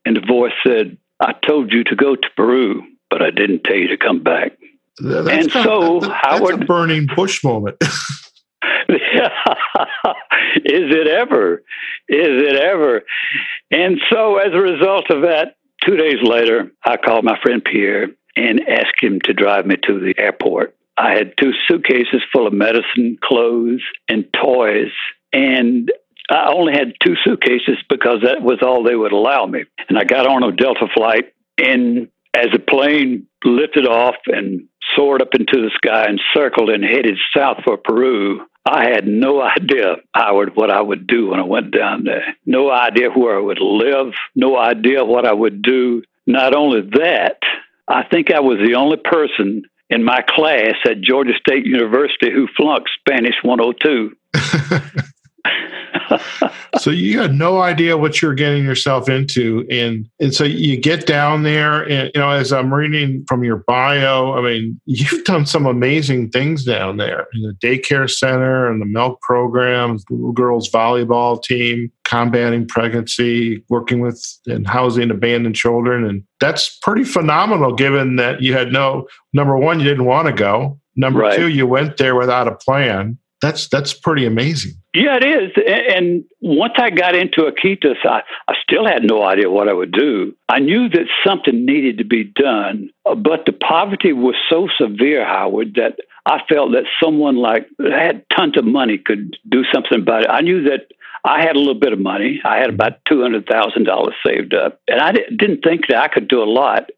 And 0.04 0.16
the 0.16 0.26
voice 0.26 0.52
said, 0.66 0.96
I 1.20 1.34
told 1.46 1.72
you 1.72 1.84
to 1.84 1.94
go 1.94 2.16
to 2.16 2.28
Peru, 2.36 2.82
but 3.10 3.22
I 3.22 3.30
didn't 3.30 3.64
tell 3.64 3.76
you 3.76 3.88
to 3.88 3.96
come 3.96 4.22
back. 4.22 4.52
That's 4.98 5.28
and 5.28 5.52
so, 5.52 6.00
that, 6.00 6.20
Howard. 6.22 6.54
That's 6.54 6.62
a 6.62 6.66
burning 6.66 7.06
bush 7.14 7.44
moment. 7.44 7.76
is 10.56 10.90
it 10.90 11.08
ever? 11.08 11.62
Is 12.08 12.42
it 12.42 12.56
ever? 12.56 13.02
And 13.70 13.98
so, 14.10 14.36
as 14.36 14.52
a 14.52 14.60
result 14.60 15.10
of 15.10 15.22
that, 15.22 15.56
two 15.86 15.96
days 15.96 16.22
later, 16.22 16.70
I 16.84 16.96
called 16.96 17.24
my 17.24 17.38
friend 17.42 17.62
Pierre 17.64 18.08
and 18.36 18.60
asked 18.68 19.00
him 19.00 19.20
to 19.24 19.34
drive 19.34 19.66
me 19.66 19.76
to 19.86 20.00
the 20.00 20.14
airport. 20.18 20.76
I 20.96 21.12
had 21.12 21.34
two 21.40 21.52
suitcases 21.68 22.22
full 22.32 22.46
of 22.46 22.52
medicine, 22.52 23.18
clothes, 23.22 23.82
and 24.08 24.26
toys. 24.32 24.92
And 25.32 25.90
I 26.30 26.52
only 26.52 26.72
had 26.72 26.94
two 27.04 27.14
suitcases 27.24 27.78
because 27.88 28.18
that 28.24 28.42
was 28.42 28.58
all 28.62 28.82
they 28.82 28.94
would 28.94 29.12
allow 29.12 29.46
me. 29.46 29.64
And 29.88 29.98
I 29.98 30.04
got 30.04 30.26
on 30.26 30.42
a 30.42 30.52
Delta 30.52 30.86
flight, 30.94 31.32
and 31.58 32.08
as 32.34 32.46
the 32.52 32.58
plane 32.58 33.26
lifted 33.44 33.86
off 33.86 34.16
and 34.26 34.68
soared 34.96 35.22
up 35.22 35.34
into 35.38 35.60
the 35.62 35.70
sky 35.74 36.04
and 36.08 36.20
circled 36.34 36.70
and 36.70 36.84
headed 36.84 37.18
south 37.36 37.58
for 37.64 37.76
Peru, 37.76 38.40
I 38.64 38.90
had 38.90 39.06
no 39.06 39.42
idea, 39.42 39.96
Howard, 40.14 40.52
what 40.54 40.70
I 40.70 40.80
would 40.80 41.06
do 41.06 41.30
when 41.30 41.40
I 41.40 41.44
went 41.44 41.72
down 41.72 42.04
there. 42.04 42.36
No 42.46 42.70
idea 42.70 43.10
where 43.10 43.36
I 43.36 43.40
would 43.40 43.60
live, 43.60 44.14
no 44.36 44.56
idea 44.56 45.04
what 45.04 45.26
I 45.26 45.32
would 45.32 45.62
do. 45.62 46.02
Not 46.26 46.54
only 46.54 46.82
that, 46.92 47.38
I 47.88 48.04
think 48.04 48.32
I 48.32 48.40
was 48.40 48.58
the 48.64 48.76
only 48.76 48.98
person 48.98 49.64
in 49.90 50.04
my 50.04 50.22
class 50.28 50.74
at 50.86 51.00
Georgia 51.02 51.34
State 51.38 51.66
University 51.66 52.30
who 52.32 52.46
flunked 52.56 52.90
Spanish 53.00 53.34
102. 53.42 54.12
so 56.78 56.90
you 56.90 57.20
had 57.20 57.34
no 57.34 57.60
idea 57.60 57.96
what 57.96 58.22
you're 58.22 58.34
getting 58.34 58.64
yourself 58.64 59.08
into 59.08 59.66
and 59.70 60.08
and 60.20 60.34
so 60.34 60.44
you 60.44 60.76
get 60.76 61.06
down 61.06 61.42
there 61.42 61.82
and 61.88 62.10
you 62.14 62.20
know 62.20 62.30
as 62.30 62.52
i'm 62.52 62.72
reading 62.72 63.24
from 63.28 63.42
your 63.42 63.58
bio 63.66 64.32
i 64.34 64.40
mean 64.40 64.80
you've 64.86 65.24
done 65.24 65.44
some 65.44 65.66
amazing 65.66 66.30
things 66.30 66.64
down 66.64 66.96
there 66.96 67.26
in 67.34 67.42
the 67.42 67.54
daycare 67.54 68.10
center 68.10 68.70
and 68.70 68.80
the 68.80 68.86
milk 68.86 69.20
program 69.20 69.98
little 70.10 70.32
girls 70.32 70.70
volleyball 70.70 71.42
team 71.42 71.90
combating 72.12 72.68
pregnancy 72.68 73.64
working 73.70 74.00
with 74.00 74.22
and 74.46 74.66
housing 74.66 75.10
abandoned 75.10 75.56
children. 75.56 76.04
And 76.04 76.22
that's 76.40 76.76
pretty 76.82 77.04
phenomenal 77.04 77.72
given 77.72 78.16
that 78.16 78.42
you 78.42 78.52
had 78.52 78.70
no 78.70 79.08
number 79.32 79.56
one 79.56 79.80
you 79.80 79.88
didn't 79.88 80.04
want 80.04 80.26
to 80.28 80.34
go. 80.34 80.78
Number 80.94 81.20
right. 81.20 81.34
two 81.34 81.48
you 81.48 81.66
went 81.66 81.96
there 81.96 82.14
without 82.14 82.48
a 82.48 82.54
plan 82.54 83.16
that's 83.42 83.68
that's 83.68 83.92
pretty 83.92 84.24
amazing. 84.24 84.72
Yeah, 84.94 85.18
it 85.20 85.24
is. 85.24 85.50
And 85.94 86.24
once 86.40 86.74
I 86.76 86.90
got 86.90 87.16
into 87.16 87.42
Iquitos, 87.42 87.96
I, 88.04 88.22
I 88.48 88.54
still 88.62 88.86
had 88.86 89.02
no 89.02 89.24
idea 89.24 89.50
what 89.50 89.68
I 89.68 89.72
would 89.72 89.92
do. 89.92 90.34
I 90.48 90.60
knew 90.60 90.88
that 90.88 91.06
something 91.26 91.66
needed 91.66 91.98
to 91.98 92.04
be 92.04 92.24
done, 92.24 92.90
but 93.04 93.44
the 93.44 93.52
poverty 93.52 94.12
was 94.12 94.36
so 94.48 94.68
severe, 94.80 95.26
Howard, 95.26 95.74
that 95.74 95.98
I 96.24 96.38
felt 96.48 96.70
that 96.72 96.84
someone 97.02 97.36
like 97.36 97.66
had 97.78 98.24
tons 98.36 98.56
of 98.56 98.64
money 98.64 98.96
could 98.96 99.36
do 99.48 99.64
something 99.74 100.00
about 100.00 100.22
it. 100.22 100.30
I 100.30 100.40
knew 100.40 100.62
that 100.64 100.86
I 101.24 101.40
had 101.40 101.56
a 101.56 101.58
little 101.58 101.78
bit 101.78 101.92
of 101.92 101.98
money. 101.98 102.40
I 102.44 102.58
had 102.58 102.70
about 102.70 103.04
two 103.08 103.22
hundred 103.22 103.46
thousand 103.46 103.84
dollars 103.84 104.14
saved 104.24 104.54
up, 104.54 104.80
and 104.86 105.00
I 105.00 105.12
didn't 105.12 105.62
think 105.62 105.88
that 105.88 105.98
I 105.98 106.08
could 106.08 106.28
do 106.28 106.42
a 106.42 106.44
lot, 106.44 106.90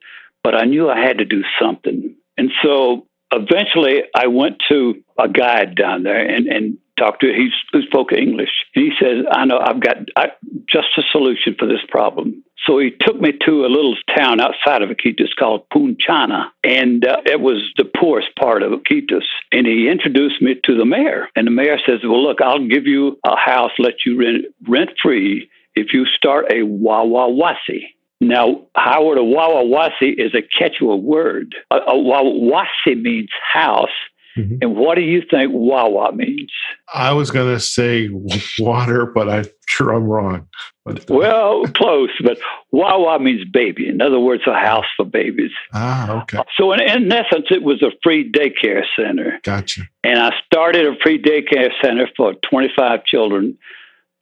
but 0.42 0.54
I 0.54 0.64
knew 0.64 0.90
I 0.90 1.00
had 1.00 1.18
to 1.18 1.24
do 1.24 1.42
something. 1.60 2.14
And 2.36 2.50
so 2.62 3.06
eventually 3.40 4.02
I 4.14 4.26
went 4.26 4.62
to 4.68 4.94
a 5.18 5.28
guide 5.28 5.76
down 5.76 6.02
there 6.02 6.24
and, 6.24 6.46
and 6.46 6.78
talked 6.98 7.20
to. 7.20 7.26
He 7.26 7.50
spoke 7.86 8.12
English. 8.12 8.50
And 8.74 8.84
he 8.84 8.92
says, 9.00 9.24
I 9.30 9.44
know 9.44 9.58
I've 9.60 9.80
got 9.80 9.96
I, 10.16 10.28
just 10.68 10.88
a 10.96 11.02
solution 11.10 11.56
for 11.58 11.66
this 11.66 11.84
problem. 11.88 12.44
So 12.66 12.78
he 12.78 12.92
took 12.98 13.20
me 13.20 13.32
to 13.44 13.66
a 13.66 13.68
little 13.68 13.94
town 14.16 14.40
outside 14.40 14.80
of 14.80 14.88
Iquitos 14.88 15.36
called 15.38 15.68
Punchana, 15.68 16.46
and 16.62 17.04
uh, 17.04 17.18
it 17.26 17.40
was 17.40 17.62
the 17.76 17.84
poorest 17.84 18.28
part 18.40 18.62
of 18.62 18.72
Iquitos. 18.72 19.26
And 19.52 19.66
he 19.66 19.88
introduced 19.90 20.40
me 20.40 20.54
to 20.64 20.76
the 20.76 20.86
mayor. 20.86 21.28
And 21.36 21.46
the 21.46 21.50
mayor 21.50 21.78
says, 21.84 22.00
Well, 22.02 22.22
look, 22.22 22.40
I'll 22.40 22.66
give 22.66 22.86
you 22.86 23.18
a 23.26 23.36
house, 23.36 23.72
let 23.78 24.06
you 24.06 24.18
rent, 24.18 24.46
rent 24.66 24.90
free 25.02 25.50
if 25.74 25.92
you 25.92 26.06
start 26.06 26.46
a 26.50 26.62
Wawawasi. 26.64 27.82
Now, 28.28 28.66
Howard, 28.74 29.18
a 29.18 29.22
Wawawasi 29.22 30.14
is 30.18 30.34
a 30.34 30.42
Quechua 30.42 31.00
word. 31.00 31.54
A, 31.70 31.76
a 31.76 32.94
means 32.96 33.30
house. 33.52 33.88
Mm-hmm. 34.36 34.56
And 34.62 34.76
what 34.76 34.96
do 34.96 35.02
you 35.02 35.22
think 35.30 35.52
Wawa 35.52 36.12
means? 36.12 36.50
I 36.92 37.12
was 37.12 37.30
going 37.30 37.54
to 37.54 37.60
say 37.60 38.08
water, 38.58 39.06
but 39.06 39.28
I'm 39.28 39.44
sure 39.68 39.92
I'm 39.92 40.04
wrong. 40.04 40.48
But, 40.84 41.08
uh, 41.08 41.14
well, 41.14 41.64
close, 41.66 42.10
but 42.22 42.38
Wawa 42.72 43.20
means 43.20 43.44
baby. 43.50 43.88
In 43.88 44.02
other 44.02 44.18
words, 44.18 44.42
a 44.46 44.54
house 44.54 44.86
for 44.96 45.06
babies. 45.06 45.52
Ah, 45.72 46.22
okay. 46.22 46.38
So, 46.56 46.72
in, 46.72 46.80
in 46.80 47.12
essence, 47.12 47.46
it 47.50 47.62
was 47.62 47.80
a 47.82 47.92
free 48.02 48.30
daycare 48.30 48.82
center. 48.98 49.38
Gotcha. 49.44 49.82
And 50.02 50.18
I 50.18 50.32
started 50.44 50.86
a 50.86 50.96
free 51.00 51.22
daycare 51.22 51.70
center 51.82 52.08
for 52.16 52.34
25 52.50 53.04
children 53.04 53.56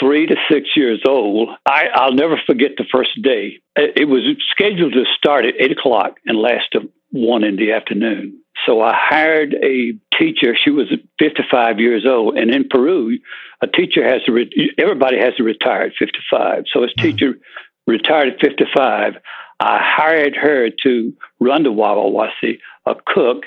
three 0.01 0.27
to 0.27 0.37
six 0.51 0.69
years 0.77 1.01
old. 1.07 1.49
I, 1.67 1.87
I'll 1.95 2.13
never 2.13 2.41
forget 2.47 2.73
the 2.77 2.85
first 2.91 3.11
day. 3.23 3.61
It 3.77 4.09
was 4.09 4.23
scheduled 4.51 4.93
to 4.95 5.05
start 5.17 5.45
at 5.45 5.55
eight 5.61 5.73
o'clock 5.73 6.17
and 6.27 6.39
last 6.39 6.73
to 6.73 6.91
one 7.11 7.45
in 7.45 7.57
the 7.57 7.73
afternoon. 7.73 8.39
So 8.67 8.81
I 8.81 8.95
hired 8.95 9.55
a 9.55 9.95
teacher. 10.19 10.57
She 10.63 10.71
was 10.71 10.93
55 11.19 11.81
years 11.81 12.05
old, 12.07 12.37
and 12.37 12.55
in 12.55 12.69
Peru, 12.69 13.19
a 13.63 13.67
teacher 13.67 14.05
has 14.05 14.23
to. 14.25 14.33
Re- 14.33 14.75
everybody 14.79 15.19
has 15.19 15.35
to 15.37 15.43
retire 15.43 15.83
at 15.83 15.93
55. 15.99 16.65
So 16.73 16.83
his 16.83 16.91
mm-hmm. 16.91 17.03
teacher 17.03 17.39
retired 17.87 18.35
at 18.35 18.41
55. 18.41 19.15
I 19.61 19.79
hired 19.81 20.37
her 20.37 20.71
to 20.83 21.13
run 21.41 21.63
the 21.63 21.71
Wawawasi, 21.71 22.59
a 22.87 22.95
cook, 23.07 23.45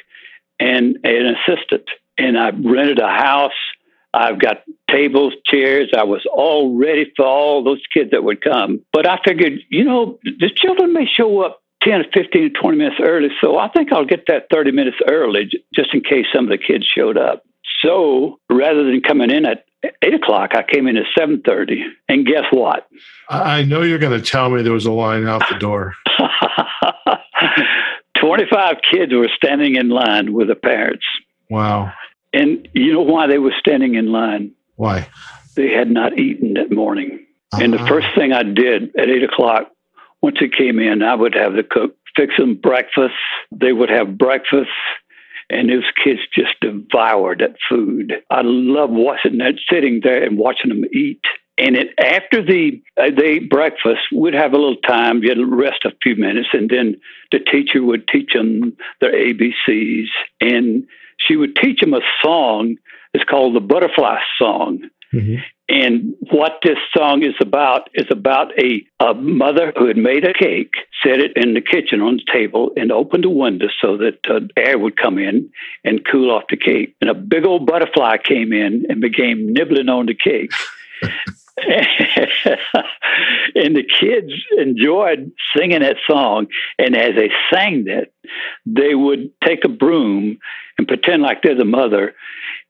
and 0.60 0.98
an 1.04 1.36
assistant. 1.36 1.90
And 2.18 2.38
I 2.38 2.50
rented 2.50 3.00
a 3.00 3.08
house 3.08 3.52
I've 4.16 4.40
got 4.40 4.64
tables, 4.90 5.34
chairs. 5.46 5.92
I 5.96 6.04
was 6.04 6.26
all 6.32 6.78
ready 6.78 7.12
for 7.16 7.26
all 7.26 7.64
those 7.64 7.82
kids 7.94 8.12
that 8.12 8.24
would 8.24 8.42
come. 8.42 8.82
But 8.94 9.08
I 9.08 9.20
figured, 9.26 9.60
you 9.70 9.84
know, 9.84 10.20
the 10.24 10.50
children 10.56 10.94
may 10.94 11.06
show 11.06 11.42
up 11.42 11.62
10 11.84 12.02
or 12.02 12.06
15 12.14 12.44
or 12.44 12.50
20 12.62 12.78
minutes 12.78 12.96
early. 13.02 13.30
So 13.42 13.58
I 13.58 13.68
think 13.70 13.92
I'll 13.92 14.06
get 14.06 14.26
that 14.28 14.48
30 14.52 14.72
minutes 14.72 14.98
early 15.10 15.50
just 15.74 15.94
in 15.94 16.02
case 16.02 16.26
some 16.34 16.46
of 16.46 16.50
the 16.50 16.58
kids 16.58 16.86
showed 16.86 17.18
up. 17.18 17.44
So 17.84 18.40
rather 18.50 18.84
than 18.84 19.02
coming 19.02 19.32
in 19.32 19.46
at 19.46 19.66
eight 20.02 20.14
o'clock, 20.14 20.52
I 20.56 20.64
came 20.64 20.88
in 20.88 20.98
at 20.98 21.06
7.30. 21.18 21.82
And 22.08 22.26
guess 22.26 22.46
what? 22.52 22.88
I 23.30 23.64
know 23.64 23.82
you're 23.82 24.00
going 24.00 24.20
to 24.20 24.26
tell 24.26 24.50
me 24.50 24.62
there 24.62 24.74
was 24.74 24.86
a 24.86 24.92
line 24.92 25.28
out 25.28 25.44
the 25.50 25.60
door. 25.60 25.94
25 28.20 28.76
kids 28.92 29.14
were 29.14 29.30
standing 29.36 29.76
in 29.76 29.90
line 29.90 30.34
with 30.34 30.48
the 30.48 30.56
parents. 30.56 31.06
Wow. 31.50 31.92
And 32.36 32.68
you 32.74 32.94
know 32.94 33.02
why 33.02 33.28
they 33.28 33.38
were 33.38 33.54
standing 33.60 33.96
in 33.96 34.12
line? 34.12 34.52
Why? 34.76 35.08
They 35.56 35.70
had 35.70 35.90
not 35.90 36.20
eaten 36.20 36.56
that 36.56 36.72
morning. 36.72 37.26
Uh-huh. 37.54 37.64
And 37.64 37.74
the 37.74 37.80
ah. 37.80 37.88
first 37.88 38.08
thing 38.16 38.34
I 38.34 38.44
did 38.44 38.96
at 38.98 39.10
eight 39.10 39.24
o'clock, 39.24 39.72
once 40.22 40.38
it 40.42 40.54
came 40.54 40.80
in, 40.80 41.02
I 41.02 41.16
would 41.16 41.34
have 41.34 41.54
the 41.54 41.64
cook 41.64 41.96
fix 42.16 42.34
them 42.38 42.56
breakfast. 42.56 43.14
They 43.52 43.74
would 43.74 43.90
have 43.90 44.18
breakfast, 44.18 44.70
and 45.50 45.70
those 45.70 45.84
kids 46.04 46.20
just 46.34 46.60
devoured 46.62 47.40
that 47.40 47.56
food. 47.70 48.14
I 48.30 48.42
love 48.44 48.90
watching 48.90 49.38
that, 49.38 49.56
sitting 49.72 50.02
there 50.04 50.24
and 50.24 50.38
watching 50.38 50.70
them 50.70 50.84
eat. 50.94 51.22
And 51.58 51.78
it, 51.78 51.88
after 51.98 52.44
the 52.44 52.82
uh, 52.98 53.12
they 53.18 53.38
ate 53.38 53.50
breakfast, 53.50 54.02
we'd 54.14 54.34
have 54.34 54.54
a 54.54 54.58
little 54.58 54.76
time, 54.76 55.24
you'd 55.24 55.38
rest 55.48 55.86
a 55.86 55.92
few 56.04 56.16
minutes, 56.16 56.50
and 56.52 56.70
then 56.70 56.98
the 57.32 57.40
teacher 57.40 57.82
would 57.82 58.08
teach 58.08 58.34
them 58.34 58.76
their 59.00 59.14
ABCs, 59.14 60.08
and 60.42 60.86
she 61.18 61.38
would 61.38 61.56
teach 61.56 61.80
them 61.80 61.94
a 61.94 62.02
song. 62.22 62.76
It's 63.14 63.24
called 63.24 63.56
the 63.56 63.62
Butterfly 63.62 64.18
Song. 64.38 64.90
Mm-hmm. 65.14 65.36
And 65.68 66.14
what 66.32 66.60
this 66.64 66.78
song 66.96 67.24
is 67.24 67.34
about 67.42 67.90
is 67.94 68.06
about 68.12 68.52
a, 68.60 68.86
a 69.00 69.14
mother 69.14 69.74
who 69.78 69.88
had 69.88 69.98
made 69.98 70.24
a 70.26 70.34
cake, 70.34 70.74
set 71.02 71.20
it 71.20 71.32
in 71.36 71.54
the 71.54 71.62
kitchen 71.62 72.02
on 72.02 72.18
the 72.18 72.32
table, 72.32 72.72
and 72.76 72.92
opened 72.92 73.26
a 73.26 73.30
window 73.30 73.68
so 73.82 73.98
that 73.98 74.20
uh, 74.30 74.42
air 74.58 74.78
would 74.78 74.98
come 74.98 75.18
in 75.18 75.50
and 75.84 76.06
cool 76.06 76.32
off 76.32 76.44
the 76.50 76.58
cake. 76.58 76.96
And 77.02 77.10
a 77.10 77.16
big 77.16 77.46
old 77.46 77.66
butterfly 77.66 78.18
came 78.18 78.54
in 78.54 78.86
and 78.90 79.02
began 79.02 79.54
nibbling 79.54 79.90
on 79.90 80.06
the 80.06 80.14
cake. 80.14 80.52
and 83.56 83.76
the 83.76 83.84
kids 83.84 84.34
enjoyed 84.58 85.32
singing 85.56 85.80
that 85.82 85.98
song. 86.10 86.48
And 86.78 86.96
as 86.96 87.12
they 87.16 87.30
sang 87.54 87.86
that, 87.86 88.12
they 88.66 88.94
would 88.94 89.32
take 89.44 89.64
a 89.64 89.70
broom 89.70 90.38
and 90.78 90.88
pretend 90.88 91.22
like 91.22 91.42
they're 91.42 91.56
the 91.56 91.66
mother 91.66 92.14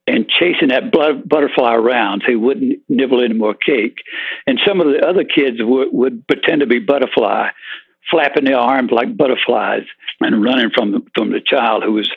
and 0.07 0.29
chasing 0.29 0.67
that 0.69 0.91
butterfly 0.91 1.73
around 1.73 2.21
so 2.21 2.31
he 2.31 2.35
wouldn't 2.35 2.79
nibble 2.87 3.23
any 3.23 3.33
more 3.33 3.55
cake. 3.55 3.97
And 4.45 4.59
some 4.65 4.79
of 4.79 4.87
the 4.87 5.05
other 5.05 5.23
kids 5.23 5.57
would, 5.59 5.89
would 5.91 6.27
pretend 6.27 6.61
to 6.61 6.67
be 6.67 6.79
butterfly, 6.79 7.49
flapping 8.11 8.45
their 8.45 8.57
arms 8.57 8.91
like 8.91 9.17
butterflies 9.17 9.83
and 10.21 10.43
running 10.43 10.69
from 10.75 10.91
the, 10.91 11.01
from 11.15 11.31
the 11.31 11.41
child 11.43 11.83
who 11.83 11.93
was 11.93 12.11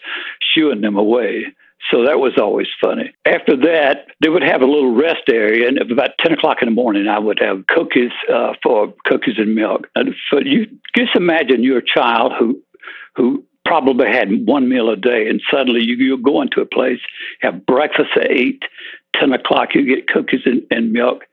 shooing 0.55 0.83
them 0.83 0.97
away. 0.97 1.47
So 1.90 2.04
that 2.04 2.18
was 2.18 2.32
always 2.38 2.66
funny. 2.82 3.14
After 3.25 3.56
that, 3.56 4.08
they 4.20 4.28
would 4.28 4.42
have 4.42 4.62
a 4.62 4.66
little 4.66 4.94
rest 4.94 5.23
area, 5.30 5.68
and 5.68 5.78
about 5.90 6.11
ten 6.20 6.32
o'clock 6.32 6.58
in 6.61 6.66
the 6.68 6.75
morning, 6.75 7.06
I 7.08 7.18
would 7.18 7.38
have 7.40 7.66
cookies 7.68 8.11
uh, 8.32 8.52
for 8.62 8.92
cookies 9.04 9.38
and 9.38 9.54
milk. 9.54 9.87
And 9.94 10.14
so 10.30 10.40
you 10.40 10.66
just 10.97 11.14
imagine 11.14 11.62
you're 11.62 11.78
a 11.78 11.85
child 11.85 12.32
who 12.38 12.61
who 13.16 13.44
probably 13.64 14.08
had 14.08 14.28
one 14.47 14.68
meal 14.68 14.90
a 14.90 14.97
day, 14.97 15.28
and 15.28 15.40
suddenly 15.50 15.82
you, 15.85 15.97
you 15.97 16.18
go 16.18 16.42
into 16.42 16.61
a 16.61 16.66
place, 16.66 17.00
have 17.40 17.64
breakfast 17.66 18.11
at 18.16 18.30
eight, 18.30 18.62
ten 19.14 19.32
o'clock, 19.32 19.75
you 19.75 19.85
get 19.87 20.08
cookies 20.08 20.40
and, 20.47 20.62
and 20.70 20.92
milk, 20.92 21.25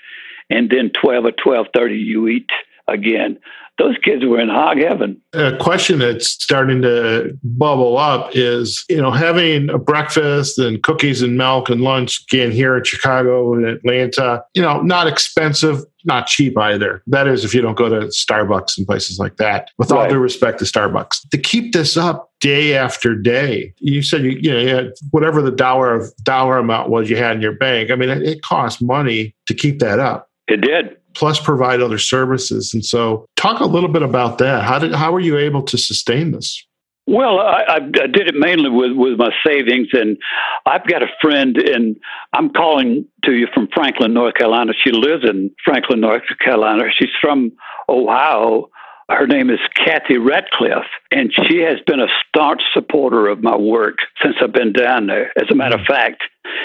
and 0.50 0.70
then 0.70 0.92
twelve 0.92 1.26
or 1.26 1.32
twelve 1.32 1.68
thirty, 1.76 1.98
you 1.98 2.28
eat 2.28 2.50
again. 2.88 3.40
Those 3.78 3.98
kids 4.04 4.24
were 4.24 4.40
in 4.40 4.48
hog 4.48 4.78
heaven. 4.78 5.22
A 5.34 5.58
question 5.58 6.00
that's 6.00 6.30
starting 6.30 6.82
to 6.84 7.38
bubble 7.44 7.98
up 7.98 8.30
is, 8.34 8.86
you 8.88 9.02
know, 9.02 9.12
having 9.12 9.70
a 9.70 9.78
breakfast 9.78 10.58
and 10.58 10.82
cookies 10.82 11.22
and 11.22 11.38
milk 11.38 11.70
and 11.70 11.82
lunch 11.82 12.24
again 12.24 12.52
here 12.52 12.78
in 12.78 12.84
Chicago 12.86 13.54
and 13.54 13.66
Atlanta, 13.66 14.44
you 14.54 14.62
know, 14.62 14.82
not 14.82 15.08
expensive, 15.08 15.84
not 16.06 16.28
cheap 16.28 16.58
either. 16.58 17.04
That 17.08 17.28
is, 17.28 17.44
if 17.44 17.54
you 17.54 17.62
don't 17.62 17.78
go 17.78 17.90
to 17.90 18.08
Starbucks 18.08 18.78
and 18.78 18.88
places 18.88 19.20
like 19.20 19.36
that. 19.38 19.72
With 19.78 19.92
right. 19.92 20.04
all 20.04 20.10
due 20.10 20.20
respect 20.20 20.60
to 20.60 20.66
Starbucks, 20.66 21.30
to 21.30 21.38
keep 21.38 21.74
this 21.74 21.98
up 21.98 22.32
day 22.40 22.78
after 22.78 23.14
day, 23.14 23.74
you 23.80 24.02
said 24.02 24.24
you, 24.24 24.32
you 24.32 24.52
know 24.52 24.60
you 24.60 24.70
had 24.70 24.94
whatever 25.12 25.42
the 25.42 25.52
dollar 25.52 26.08
dollar 26.24 26.58
amount 26.60 26.90
was 26.90 27.10
you 27.10 27.18
had 27.18 27.36
in 27.36 27.42
your 27.42 27.54
bank. 27.54 27.92
I 27.92 27.96
mean, 27.96 28.10
it, 28.10 28.24
it 28.24 28.42
costs 28.42 28.82
money 28.82 29.36
to 29.48 29.54
keep 29.54 29.80
that 29.80 30.00
up. 30.00 30.30
It 30.48 30.62
did 30.62 30.98
plus 31.16 31.40
provide 31.40 31.82
other 31.82 31.98
services. 31.98 32.74
And 32.74 32.86
so, 32.86 33.26
talk 33.36 33.60
a 33.60 33.66
little 33.66 33.90
bit 33.90 34.04
about 34.04 34.38
that. 34.40 34.64
How 34.64 34.80
did 34.80 34.94
how 34.94 35.12
were 35.12 35.20
you 35.20 35.38
able 35.38 35.64
to 35.64 35.78
sustain 35.78 36.32
this? 36.32 36.66
Well, 37.08 37.40
I, 37.40 37.76
I 37.76 37.80
did 37.80 38.28
it 38.28 38.36
mainly 38.36 38.70
with, 38.70 38.94
with 38.94 39.20
my 39.20 39.30
savings, 39.46 39.90
and 39.94 40.18
I've 40.66 40.88
got 40.88 41.04
a 41.04 41.08
friend, 41.22 41.56
and 41.56 41.96
I'm 42.34 42.50
calling 42.50 43.06
to 43.26 43.34
you 43.34 43.48
from 43.54 43.68
Franklin, 43.76 44.14
North 44.14 44.34
Carolina. 44.34 44.74
She 44.84 44.92
lives 44.92 45.24
in 45.24 45.52
Franklin, 45.64 46.02
North 46.02 46.24
Carolina. 46.44 46.86
She's 46.98 47.10
from 47.22 47.52
Ohio. 47.88 48.70
Her 49.08 49.28
name 49.28 49.52
is 49.52 49.60
Kathy 49.76 50.18
Ratcliffe, 50.18 50.90
and 51.12 51.32
she 51.32 51.60
has 51.60 51.76
been 51.86 52.00
a 52.00 52.08
staunch 52.28 52.64
supporter 52.74 53.28
of 53.28 53.44
my 53.44 53.56
work 53.56 53.98
since 54.24 54.36
I've 54.42 54.52
been 54.52 54.74
down 54.74 55.06
there. 55.06 55.32
As 55.38 55.52
a 55.52 55.56
matter 55.56 55.76
of 55.76 55.82
mm-hmm. 55.82 55.94
fact, 55.94 56.24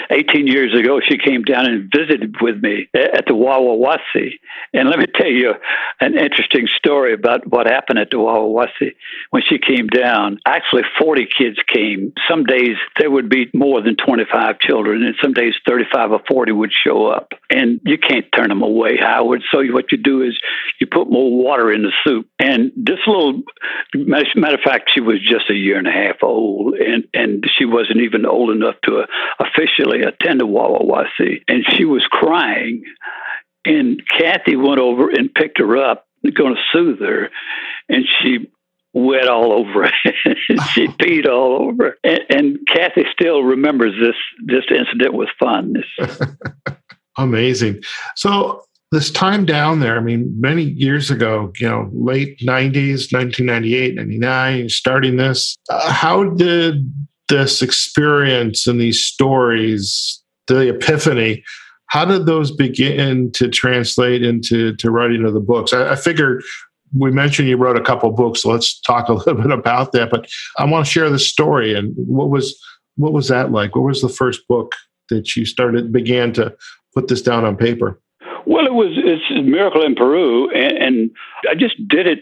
18 0.09 0.47
years 0.47 0.77
ago, 0.77 0.99
she 0.99 1.17
came 1.17 1.43
down 1.43 1.65
and 1.65 1.91
visited 1.95 2.35
with 2.41 2.61
me 2.61 2.87
at 2.93 3.25
the 3.25 3.33
Wawawasi. 3.33 4.39
And 4.73 4.89
let 4.89 4.99
me 4.99 5.05
tell 5.13 5.29
you 5.29 5.53
an 5.99 6.17
interesting 6.17 6.67
story 6.77 7.13
about 7.13 7.47
what 7.47 7.67
happened 7.67 7.99
at 7.99 8.09
the 8.11 8.17
Wawawasi 8.17 8.95
when 9.31 9.43
she 9.47 9.57
came 9.57 9.87
down. 9.87 10.39
Actually, 10.45 10.83
40 10.99 11.27
kids 11.37 11.57
came. 11.67 12.13
Some 12.29 12.43
days 12.43 12.77
there 12.99 13.11
would 13.11 13.29
be 13.29 13.49
more 13.53 13.81
than 13.81 13.95
25 13.95 14.59
children, 14.59 15.03
and 15.03 15.15
some 15.21 15.33
days 15.33 15.53
35 15.67 16.11
or 16.11 16.21
40 16.27 16.51
would 16.51 16.71
show 16.71 17.07
up. 17.07 17.33
And 17.49 17.79
you 17.85 17.97
can't 17.97 18.25
turn 18.35 18.49
them 18.49 18.61
away, 18.61 18.97
Howard. 18.97 19.43
So 19.51 19.63
what 19.71 19.91
you 19.91 19.97
do 19.97 20.21
is 20.21 20.37
you 20.79 20.87
put 20.87 21.09
more 21.09 21.31
water 21.31 21.71
in 21.71 21.83
the 21.83 21.91
soup. 22.03 22.27
And 22.39 22.71
this 22.75 22.99
little, 23.07 23.43
matter 23.95 24.55
of 24.55 24.61
fact, 24.61 24.91
she 24.93 25.01
was 25.01 25.19
just 25.21 25.49
a 25.49 25.55
year 25.55 25.77
and 25.77 25.87
a 25.87 25.91
half 25.91 26.17
old, 26.23 26.75
and, 26.75 27.05
and 27.13 27.45
she 27.57 27.65
wasn't 27.65 28.01
even 28.01 28.25
old 28.25 28.49
enough 28.51 28.75
to 28.85 29.03
officially 29.39 29.70
attend 29.79 30.41
a 30.41 30.45
Wawawasi. 30.45 31.43
And 31.47 31.65
she 31.75 31.85
was 31.85 32.03
crying. 32.09 32.83
And 33.65 34.01
Kathy 34.17 34.55
went 34.55 34.79
over 34.79 35.09
and 35.09 35.33
picked 35.33 35.59
her 35.59 35.77
up, 35.77 36.07
going 36.33 36.55
to 36.55 36.61
soothe 36.71 36.99
her. 36.99 37.29
And 37.89 38.05
she 38.21 38.49
wet 38.93 39.27
all 39.27 39.53
over 39.53 39.89
she 40.73 40.87
peed 40.87 41.27
all 41.27 41.69
over. 41.69 41.97
And, 42.03 42.19
and 42.29 42.59
Kathy 42.67 43.05
still 43.11 43.43
remembers 43.43 43.93
this 44.01 44.15
this 44.45 44.65
incident 44.69 45.13
with 45.13 45.29
fondness. 45.39 45.85
Amazing. 47.17 47.83
So 48.15 48.63
this 48.91 49.09
time 49.09 49.45
down 49.45 49.79
there, 49.79 49.97
I 49.97 50.01
mean, 50.01 50.33
many 50.39 50.63
years 50.63 51.09
ago, 51.09 51.51
you 51.59 51.69
know, 51.69 51.89
late 51.93 52.39
90s, 52.39 53.13
1998, 53.13 53.95
99, 53.95 54.69
starting 54.69 55.15
this, 55.15 55.57
uh, 55.69 55.91
how 55.91 56.25
did 56.25 56.91
this 57.31 57.61
experience 57.61 58.67
and 58.67 58.79
these 58.79 59.01
stories, 59.01 60.21
the 60.47 60.69
epiphany, 60.69 61.43
how 61.87 62.05
did 62.05 62.25
those 62.25 62.51
begin 62.51 63.31
to 63.31 63.47
translate 63.47 64.21
into 64.21 64.75
to 64.75 64.91
writing 64.91 65.25
of 65.25 65.33
the 65.33 65.39
books? 65.39 65.73
I, 65.73 65.93
I 65.93 65.95
figured 65.95 66.43
we 66.97 67.09
mentioned 67.09 67.47
you 67.47 67.55
wrote 67.55 67.77
a 67.77 67.83
couple 67.83 68.11
books, 68.11 68.41
so 68.41 68.51
let's 68.51 68.79
talk 68.81 69.07
a 69.09 69.13
little 69.13 69.35
bit 69.35 69.51
about 69.51 69.93
that. 69.93 70.11
But 70.11 70.29
I 70.57 70.65
want 70.65 70.85
to 70.85 70.91
share 70.91 71.09
the 71.09 71.19
story 71.19 71.73
and 71.73 71.93
what 71.95 72.29
was 72.29 72.61
what 72.97 73.13
was 73.13 73.29
that 73.29 73.51
like? 73.51 73.75
What 73.75 73.85
was 73.85 74.01
the 74.01 74.09
first 74.09 74.45
book 74.49 74.75
that 75.09 75.35
you 75.35 75.45
started 75.45 75.93
began 75.93 76.33
to 76.33 76.53
put 76.93 77.07
this 77.07 77.21
down 77.21 77.45
on 77.45 77.55
paper? 77.55 77.99
Well, 78.45 78.65
it 78.65 78.73
was 78.73 78.91
it's 78.97 79.23
a 79.31 79.41
miracle 79.41 79.85
in 79.85 79.95
Peru, 79.95 80.49
and, 80.51 80.77
and 80.77 81.11
I 81.49 81.55
just 81.55 81.75
did 81.87 82.07
it 82.07 82.19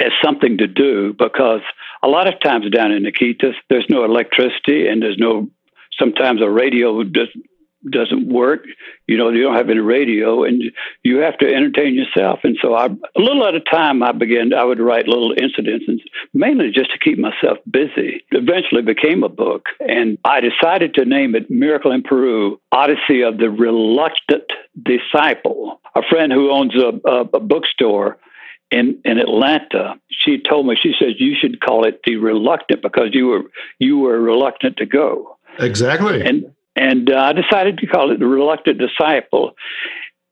as 0.00 0.12
something 0.22 0.58
to 0.58 0.66
do 0.66 1.14
because 1.14 1.62
a 2.02 2.08
lot 2.08 2.26
of 2.26 2.40
times 2.40 2.70
down 2.70 2.92
in 2.92 3.04
Iquitos, 3.04 3.54
there's 3.68 3.86
no 3.88 4.04
electricity 4.04 4.88
and 4.88 5.02
there's 5.02 5.18
no 5.18 5.48
sometimes 5.98 6.40
a 6.42 6.48
radio 6.48 7.02
does, 7.02 7.28
doesn't 7.88 8.28
work. 8.28 8.64
You 9.06 9.16
know, 9.16 9.30
you 9.30 9.42
don't 9.42 9.56
have 9.56 9.70
any 9.70 9.80
radio, 9.80 10.44
and 10.44 10.62
you 11.02 11.18
have 11.18 11.38
to 11.38 11.46
entertain 11.46 11.94
yourself. 11.94 12.40
And 12.44 12.56
so, 12.60 12.74
I, 12.74 12.86
a 12.86 13.20
little 13.20 13.46
at 13.46 13.54
a 13.54 13.60
time, 13.60 14.02
I 14.02 14.12
began. 14.12 14.52
I 14.52 14.64
would 14.64 14.80
write 14.80 15.08
little 15.08 15.32
incidents, 15.32 15.86
and 15.88 16.00
mainly 16.34 16.70
just 16.70 16.92
to 16.92 16.98
keep 16.98 17.18
myself 17.18 17.58
busy. 17.70 18.24
Eventually, 18.30 18.82
became 18.82 19.22
a 19.22 19.28
book, 19.28 19.66
and 19.80 20.18
I 20.24 20.40
decided 20.40 20.94
to 20.94 21.04
name 21.04 21.34
it 21.34 21.50
"Miracle 21.50 21.92
in 21.92 22.02
Peru: 22.02 22.60
Odyssey 22.72 23.22
of 23.22 23.38
the 23.38 23.50
Reluctant 23.50 24.44
Disciple." 24.82 25.80
A 25.96 26.02
friend 26.08 26.32
who 26.32 26.52
owns 26.52 26.74
a, 26.76 26.92
a, 27.08 27.20
a 27.34 27.40
bookstore 27.40 28.18
in 28.70 29.00
in 29.04 29.18
Atlanta, 29.18 29.94
she 30.10 30.38
told 30.38 30.66
me 30.66 30.76
she 30.80 30.94
says 30.98 31.14
you 31.18 31.34
should 31.40 31.60
call 31.60 31.86
it 31.86 32.00
the 32.04 32.16
reluctant 32.16 32.82
because 32.82 33.08
you 33.12 33.26
were 33.26 33.42
you 33.78 33.98
were 33.98 34.20
reluctant 34.20 34.76
to 34.78 34.86
go. 34.86 35.36
Exactly. 35.58 36.22
And 36.22 36.52
and 36.76 37.10
uh, 37.10 37.18
I 37.18 37.32
decided 37.32 37.78
to 37.78 37.86
call 37.86 38.10
it 38.12 38.18
the 38.18 38.26
reluctant 38.26 38.78
disciple. 38.78 39.52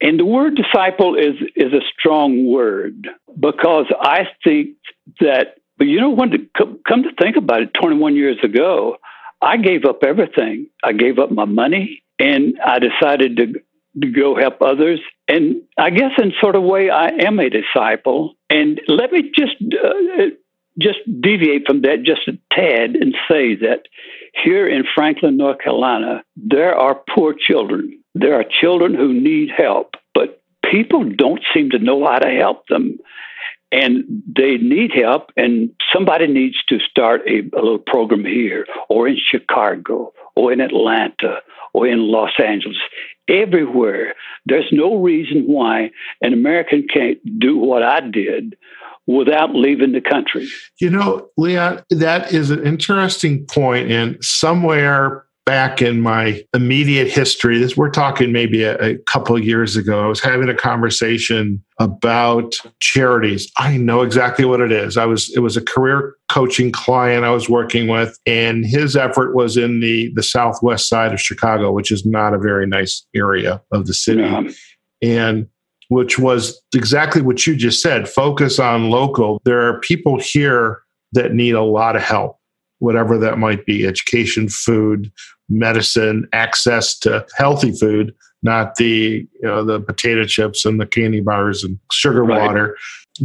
And 0.01 0.19
the 0.19 0.25
word 0.25 0.55
disciple 0.57 1.17
is 1.17 1.35
is 1.57 1.73
a 1.73 1.81
strong 1.99 2.47
word 2.47 3.09
because 3.39 3.87
I 4.01 4.29
think 4.45 4.77
that, 5.21 5.57
but 5.77 5.87
you 5.87 6.01
know, 6.01 6.11
when 6.11 6.31
to 6.31 6.39
come 6.87 7.03
to 7.03 7.11
think 7.21 7.37
about 7.37 7.63
it, 7.63 7.75
21 7.75 8.15
years 8.15 8.39
ago, 8.45 8.99
I 9.43 9.57
gave 9.57 9.85
up 9.85 10.05
everything. 10.05 10.69
I 10.85 10.93
gave 10.93 11.19
up 11.19 11.31
my 11.31 11.45
money, 11.45 12.03
and 12.19 12.59
I 12.65 12.79
decided 12.79 13.37
to 13.39 13.55
to 14.01 14.11
go 14.11 14.37
help 14.37 14.61
others. 14.63 15.01
And 15.27 15.63
I 15.79 15.91
guess 15.91 16.13
in 16.19 16.33
sort 16.41 16.57
of 16.57 16.63
way, 16.63 16.91
I 16.91 17.09
am 17.09 17.39
a 17.39 17.51
disciple. 17.51 18.35
And 18.51 18.81
let 18.89 19.13
me 19.13 19.31
just 19.35 19.57
uh, 19.63 20.25
just 20.79 20.99
deviate 21.21 21.67
from 21.67 21.83
that 21.83 22.03
just 22.05 22.29
a 22.29 22.39
tad 22.53 22.95
and 22.95 23.15
say 23.29 23.57
that 23.57 23.83
here 24.45 24.69
in 24.69 24.85
Franklin, 24.95 25.37
North 25.37 25.59
Carolina, 25.59 26.23
there 26.37 26.75
are 26.75 27.03
poor 27.15 27.35
children. 27.35 28.01
There 28.15 28.35
are 28.35 28.45
children 28.61 28.95
who 28.95 29.13
need 29.13 29.51
help, 29.57 29.95
but 30.15 30.43
people 30.71 31.05
don't 31.05 31.43
seem 31.53 31.71
to 31.71 31.79
know 31.79 32.05
how 32.07 32.19
to 32.19 32.31
help 32.31 32.67
them. 32.69 32.99
And 33.71 34.23
they 34.27 34.57
need 34.57 34.93
help, 34.95 35.31
and 35.37 35.71
somebody 35.93 36.27
needs 36.27 36.57
to 36.71 36.79
start 36.79 37.21
a, 37.29 37.41
a 37.55 37.61
little 37.61 37.79
program 37.79 38.25
here 38.25 38.67
or 38.89 39.07
in 39.09 39.19
Chicago 39.19 40.15
or 40.39 40.53
in 40.53 40.61
Atlanta 40.61 41.41
or 41.75 41.87
in 41.87 41.99
Los 41.99 42.31
Angeles. 42.39 42.79
Everywhere. 43.29 44.15
There's 44.47 44.69
no 44.73 44.97
reason 44.97 45.43
why 45.47 45.91
an 46.23 46.33
American 46.33 46.87
can't 46.91 47.19
do 47.39 47.59
what 47.59 47.83
I 47.83 48.01
did 48.01 48.57
without 49.07 49.55
leaving 49.55 49.93
the 49.93 50.01
country. 50.01 50.47
You 50.81 50.91
know, 50.91 51.29
Leon, 51.37 51.83
that 51.91 52.33
is 52.33 52.51
an 52.51 52.65
interesting 52.65 53.45
point, 53.47 53.91
and 53.91 54.23
somewhere 54.23 55.25
back 55.49 55.81
in 55.81 56.03
my 56.03 56.45
immediate 56.53 57.09
history, 57.09 57.59
this 57.59 57.75
we're 57.75 57.89
talking 57.89 58.33
maybe 58.33 58.65
a, 58.65 58.77
a 58.79 58.99
couple 59.05 59.35
of 59.35 59.43
years 59.43 59.77
ago, 59.77 60.05
I 60.05 60.07
was 60.07 60.21
having 60.21 60.51
a 60.51 60.55
conversation 60.55 61.65
about 61.81 62.53
charities. 62.81 63.51
I 63.57 63.79
know 63.79 64.03
exactly 64.03 64.45
what 64.45 64.61
it 64.61 64.71
is. 64.71 64.99
I 64.99 65.07
was 65.07 65.35
it 65.35 65.39
was 65.39 65.57
a 65.57 65.63
career 65.63 66.17
coaching 66.29 66.71
client 66.71 67.25
I 67.25 67.31
was 67.31 67.49
working 67.49 67.89
with, 67.89 68.19
and 68.27 68.67
his 68.67 68.95
effort 68.95 69.35
was 69.35 69.57
in 69.57 69.81
the 69.81 70.13
the 70.15 70.23
southwest 70.23 70.87
side 70.87 71.15
of 71.15 71.21
Chicago, 71.21 71.73
which 71.73 71.91
is 71.91 72.05
not 72.05 72.35
a 72.35 72.39
very 72.39 72.67
nice 72.67 73.07
area 73.17 73.63
of 73.73 73.87
the 73.87 73.95
city. 73.95 74.21
Yeah. 74.21 74.51
And 75.01 75.49
which 75.89 76.19
was 76.19 76.61
exactly 76.75 77.23
what 77.23 77.47
you 77.47 77.57
just 77.57 77.81
said 77.81 78.07
focus 78.07 78.59
on 78.59 78.91
local. 78.91 79.41
There 79.47 79.63
are 79.63 79.81
people 79.81 80.21
here 80.21 80.83
that 81.13 81.33
need 81.33 81.55
a 81.55 81.63
lot 81.63 81.97
of 81.97 82.03
help 82.03 82.39
whatever 82.79 83.19
that 83.19 83.39
might 83.39 83.67
be 83.67 83.87
education, 83.87 84.49
food, 84.49 85.13
medicine, 85.49 86.29
access 86.33 86.99
to 87.01 87.27
healthy 87.37 87.73
food, 87.73 88.15
not 88.43 88.77
the 88.77 89.27
you 89.33 89.43
know 89.43 89.65
the 89.65 89.81
potato 89.81 90.25
chips 90.25 90.65
and 90.65 90.81
the 90.81 90.87
candy 90.87 91.21
bars 91.21 91.65
and 91.65 91.79
sugar 91.93 92.25
right. 92.25 92.47
water. 92.47 92.77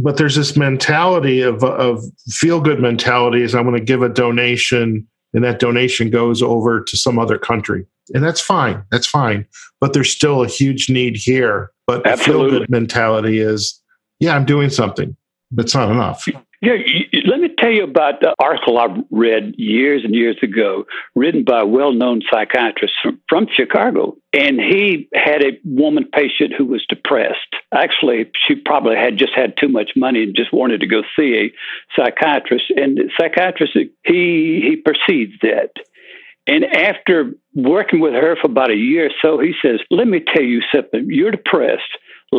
But 0.02 0.16
there's 0.16 0.34
this 0.34 0.56
mentality 0.56 1.42
of 1.42 1.62
of 1.62 2.02
feel 2.30 2.60
good 2.60 2.80
mentality 2.80 3.42
is 3.42 3.54
I'm 3.54 3.64
going 3.64 3.78
to 3.78 3.84
give 3.84 4.02
a 4.02 4.08
donation 4.08 5.06
and 5.34 5.42
that 5.44 5.58
donation 5.58 6.10
goes 6.10 6.40
over 6.40 6.80
to 6.80 6.96
some 6.96 7.18
other 7.18 7.38
country. 7.38 7.84
And 8.14 8.22
that's 8.22 8.40
fine. 8.40 8.84
That's 8.90 9.06
fine. 9.06 9.46
But 9.80 9.92
there's 9.92 10.10
still 10.10 10.42
a 10.42 10.48
huge 10.48 10.88
need 10.88 11.16
here. 11.16 11.70
But 11.86 12.06
Absolutely. 12.06 12.44
the 12.44 12.50
feel 12.50 12.60
good 12.60 12.70
mentality 12.70 13.40
is, 13.40 13.80
yeah, 14.20 14.36
I'm 14.36 14.44
doing 14.44 14.70
something. 14.70 15.16
That's 15.50 15.74
not 15.74 15.90
enough. 15.90 16.26
Yeah, 16.64 16.76
let 17.26 17.40
me 17.40 17.50
tell 17.58 17.70
you 17.70 17.84
about 17.84 18.20
the 18.20 18.34
article 18.38 18.78
I 18.78 18.86
read 19.10 19.54
years 19.58 20.02
and 20.02 20.14
years 20.14 20.38
ago, 20.42 20.86
written 21.14 21.44
by 21.44 21.60
a 21.60 21.66
well 21.66 21.92
known 21.92 22.22
psychiatrist 22.32 22.94
from, 23.02 23.20
from, 23.28 23.48
Chicago. 23.54 24.16
And 24.32 24.58
he 24.58 25.06
had 25.12 25.42
a 25.42 25.58
woman 25.64 26.06
patient 26.10 26.54
who 26.56 26.64
was 26.64 26.82
depressed. 26.88 27.54
Actually, 27.74 28.30
she 28.48 28.54
probably 28.54 28.96
had 28.96 29.18
just 29.18 29.32
had 29.36 29.58
too 29.60 29.68
much 29.68 29.90
money 29.94 30.22
and 30.22 30.34
just 30.34 30.54
wanted 30.54 30.80
to 30.80 30.86
go 30.86 31.02
see 31.14 31.34
a 31.36 32.00
psychiatrist. 32.00 32.72
And 32.74 32.96
the 32.96 33.10
psychiatrist, 33.20 33.74
he, 33.74 33.90
he 34.06 34.76
perceives 34.76 35.34
that. 35.42 35.72
And 36.46 36.64
after 36.64 37.32
working 37.54 38.00
with 38.00 38.14
her 38.14 38.36
for 38.40 38.50
about 38.50 38.70
a 38.70 38.76
year 38.76 39.08
or 39.08 39.10
so, 39.20 39.38
he 39.38 39.52
says, 39.60 39.80
Let 39.90 40.08
me 40.08 40.24
tell 40.34 40.44
you 40.44 40.62
something. 40.74 41.08
You're 41.10 41.30
depressed 41.30 41.82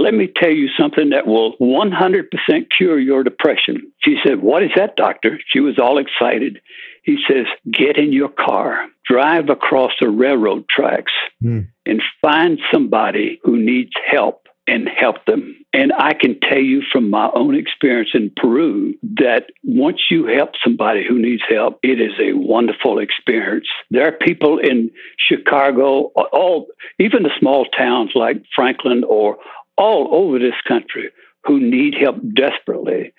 let 0.02 0.14
me 0.14 0.28
tell 0.36 0.52
you 0.52 0.68
something 0.80 1.10
that 1.10 1.28
will 1.28 1.56
100% 1.58 2.30
cure 2.76 3.00
your 3.00 3.24
depression. 3.24 3.92
She 4.04 4.18
said, 4.26 4.42
What 4.42 4.64
is 4.64 4.72
that, 4.76 4.96
doctor? 4.96 5.40
She 5.48 5.60
was 5.60 5.80
all 5.80 5.98
excited. 5.98 6.60
He 7.04 7.18
says, 7.28 7.46
Get 7.72 7.98
in 7.98 8.12
your 8.12 8.30
car, 8.30 8.88
drive 9.08 9.50
across 9.50 9.92
the 10.00 10.10
railroad 10.10 10.68
tracks, 10.68 11.14
mm. 11.44 11.68
and 11.86 12.02
find 12.22 12.60
somebody 12.72 13.40
who 13.44 13.58
needs 13.58 13.92
help 14.10 14.46
and 14.68 14.88
help 14.90 15.18
them. 15.26 15.56
And 15.74 15.92
I 15.94 16.14
can 16.14 16.40
tell 16.40 16.60
you 16.60 16.82
from 16.92 17.10
my 17.10 17.30
own 17.36 17.56
experience 17.56 18.10
in 18.14 18.32
Peru 18.36 18.96
that 19.18 19.48
once 19.64 20.02
you 20.10 20.26
help 20.26 20.52
somebody 20.64 21.06
who 21.08 21.22
needs 21.22 21.44
help, 21.48 21.80
it 21.84 22.02
is 22.02 22.14
a 22.20 22.34
wonderful 22.34 23.00
experience. 23.00 23.68
There 23.92 24.08
are 24.08 24.12
people 24.12 24.58
in 24.58 24.90
Chicago, 25.18 26.12
all 26.34 26.68
even 27.00 27.24
the 27.24 27.32
small 27.40 27.66
towns 27.66 28.12
like 28.16 28.38
Franklin 28.56 29.04
or 29.08 29.38
all 29.78 30.10
over 30.12 30.40
this 30.40 30.60
country 30.68 31.10
who 31.46 31.60
need 31.60 31.96
help 32.00 32.18
desperately. 32.34 33.14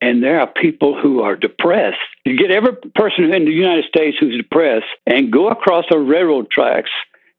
And 0.00 0.22
there 0.22 0.40
are 0.40 0.46
people 0.46 1.00
who 1.00 1.20
are 1.20 1.36
depressed. 1.36 1.98
You 2.24 2.38
get 2.38 2.50
every 2.50 2.76
person 2.94 3.32
in 3.34 3.44
the 3.44 3.50
United 3.50 3.84
States 3.86 4.16
who's 4.18 4.36
depressed 4.36 4.86
and 5.06 5.32
go 5.32 5.48
across 5.48 5.84
the 5.90 5.98
railroad 5.98 6.50
tracks 6.50 6.90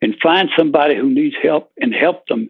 and 0.01 0.15
find 0.21 0.49
somebody 0.58 0.95
who 0.95 1.10
needs 1.10 1.36
help 1.41 1.71
and 1.78 1.93
help 1.93 2.28
them. 2.28 2.49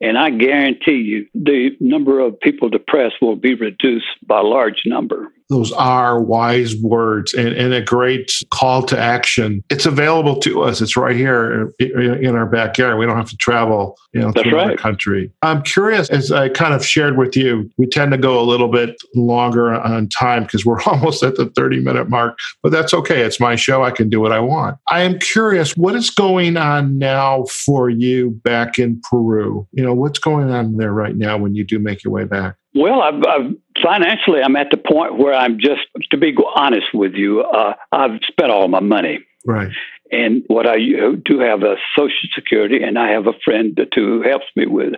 And 0.00 0.16
I 0.16 0.30
guarantee 0.30 1.02
you 1.02 1.26
the 1.34 1.70
number 1.80 2.20
of 2.20 2.40
people 2.40 2.68
depressed 2.68 3.16
will 3.20 3.36
be 3.36 3.54
reduced 3.54 4.06
by 4.26 4.40
a 4.40 4.44
large 4.44 4.82
number 4.86 5.32
those 5.48 5.72
are 5.72 6.20
wise 6.20 6.76
words 6.76 7.34
and, 7.34 7.48
and 7.48 7.72
a 7.72 7.82
great 7.82 8.32
call 8.50 8.82
to 8.84 8.98
action. 8.98 9.62
It's 9.70 9.86
available 9.86 10.36
to 10.40 10.62
us. 10.62 10.80
It's 10.80 10.96
right 10.96 11.16
here 11.16 11.72
in 11.78 12.34
our 12.34 12.46
backyard. 12.46 12.98
We 12.98 13.06
don't 13.06 13.16
have 13.16 13.30
to 13.30 13.36
travel, 13.36 13.96
you 14.12 14.20
know, 14.20 14.32
to 14.32 14.40
another 14.40 14.76
country. 14.76 15.30
I'm 15.42 15.62
curious, 15.62 16.10
as 16.10 16.32
I 16.32 16.48
kind 16.48 16.74
of 16.74 16.84
shared 16.84 17.16
with 17.16 17.36
you, 17.36 17.70
we 17.76 17.86
tend 17.86 18.12
to 18.12 18.18
go 18.18 18.40
a 18.40 18.42
little 18.42 18.68
bit 18.68 18.96
longer 19.14 19.74
on 19.74 20.08
time 20.08 20.44
because 20.44 20.64
we're 20.64 20.82
almost 20.86 21.22
at 21.22 21.36
the 21.36 21.46
30 21.50 21.80
minute 21.80 22.08
mark, 22.08 22.38
but 22.62 22.72
that's 22.72 22.92
okay. 22.94 23.22
It's 23.22 23.40
my 23.40 23.56
show. 23.56 23.84
I 23.84 23.90
can 23.90 24.08
do 24.08 24.20
what 24.20 24.32
I 24.32 24.40
want. 24.40 24.78
I 24.90 25.02
am 25.02 25.18
curious, 25.18 25.76
what 25.76 25.94
is 25.94 26.10
going 26.10 26.56
on 26.56 26.98
now 26.98 27.44
for 27.44 27.88
you 27.88 28.30
back 28.30 28.78
in 28.78 29.00
Peru? 29.08 29.66
You 29.72 29.84
know, 29.84 29.94
what's 29.94 30.18
going 30.18 30.50
on 30.50 30.76
there 30.76 30.92
right 30.92 31.16
now 31.16 31.36
when 31.36 31.54
you 31.54 31.64
do 31.64 31.78
make 31.78 32.02
your 32.02 32.12
way 32.12 32.24
back? 32.24 32.56
Well, 32.76 33.00
I've, 33.00 33.22
I've, 33.26 33.56
financially, 33.82 34.42
I'm 34.42 34.56
at 34.56 34.70
the 34.70 34.76
point 34.76 35.16
where 35.16 35.32
I'm 35.32 35.58
just, 35.58 35.80
to 36.10 36.18
be 36.18 36.36
honest 36.54 36.88
with 36.92 37.14
you, 37.14 37.40
uh, 37.40 37.72
I've 37.90 38.20
spent 38.28 38.50
all 38.50 38.68
my 38.68 38.80
money. 38.80 39.20
Right. 39.46 39.72
And 40.12 40.44
what 40.48 40.66
I 40.68 40.76
do 40.76 41.40
have 41.40 41.62
a 41.62 41.76
Social 41.96 42.28
Security, 42.34 42.82
and 42.82 42.98
I 42.98 43.10
have 43.10 43.26
a 43.26 43.32
friend 43.44 43.78
who 43.94 44.22
helps 44.22 44.46
me 44.54 44.66
with. 44.66 44.92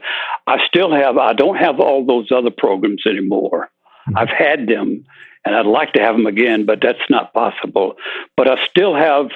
I 0.46 0.56
still 0.66 0.92
have. 0.92 1.16
I 1.16 1.32
don't 1.32 1.56
have 1.56 1.80
all 1.80 2.04
those 2.04 2.28
other 2.30 2.50
programs 2.50 3.06
anymore. 3.06 3.70
Mm-hmm. 4.08 4.18
I've 4.18 4.28
had 4.28 4.66
them, 4.66 5.04
and 5.46 5.54
I'd 5.54 5.64
like 5.66 5.94
to 5.94 6.02
have 6.02 6.16
them 6.16 6.26
again, 6.26 6.66
but 6.66 6.80
that's 6.82 6.98
not 7.08 7.32
possible. 7.32 7.94
But 8.36 8.48
I 8.48 8.66
still 8.66 8.94
have 8.94 9.28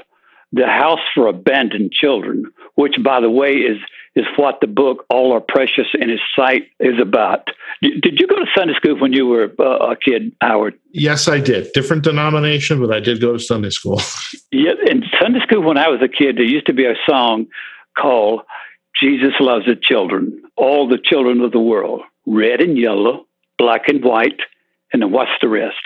the 0.53 0.67
House 0.67 1.01
for 1.15 1.27
Abandoned 1.29 1.93
Children, 1.93 2.45
which, 2.75 2.97
by 3.03 3.21
the 3.21 3.31
way, 3.31 3.53
is 3.53 3.79
is 4.15 4.27
what 4.37 4.61
the 4.61 4.67
book 4.67 5.05
All 5.09 5.33
Are 5.33 5.41
Precious 5.41 5.87
in 5.95 6.09
His 6.09 6.21
Sight 6.37 6.65
is 6.81 7.01
about. 7.01 7.49
Did 7.81 8.19
you 8.21 8.27
go 8.27 8.37
to 8.37 8.47
Sunday 8.57 8.75
school 8.75 8.99
when 8.99 9.13
you 9.13 9.27
were 9.27 9.53
uh, 9.59 9.93
a 9.93 9.97
kid, 9.97 10.33
Howard? 10.41 10.79
Yes, 10.93 11.29
I 11.29 11.41
did. 11.41 11.73
Different 11.73 12.05
denomination, 12.05 12.81
but 12.81 12.95
I 12.95 13.01
did 13.01 13.21
go 13.21 13.33
to 13.33 13.39
Sunday 13.39 13.71
school. 13.71 14.01
yeah, 14.53 14.73
in 14.87 15.05
Sunday 15.21 15.41
school 15.41 15.63
when 15.63 15.79
I 15.79 15.89
was 15.89 16.01
a 16.03 16.09
kid, 16.09 16.37
there 16.37 16.45
used 16.45 16.67
to 16.67 16.75
be 16.75 16.85
a 16.85 16.95
song 17.09 17.47
called 17.99 18.43
Jesus 19.01 19.33
Loves 19.41 19.67
the 19.67 19.77
Children, 19.81 20.43
all 20.57 20.87
the 20.87 20.99
children 21.03 21.41
of 21.41 21.53
the 21.53 21.61
world, 21.61 22.03
red 22.27 22.61
and 22.61 22.77
yellow, 22.79 23.27
black 23.59 23.89
and 23.89 24.05
white, 24.05 24.41
and 24.93 25.03
then 25.03 25.11
what's 25.11 25.31
the 25.41 25.49
rest? 25.49 25.77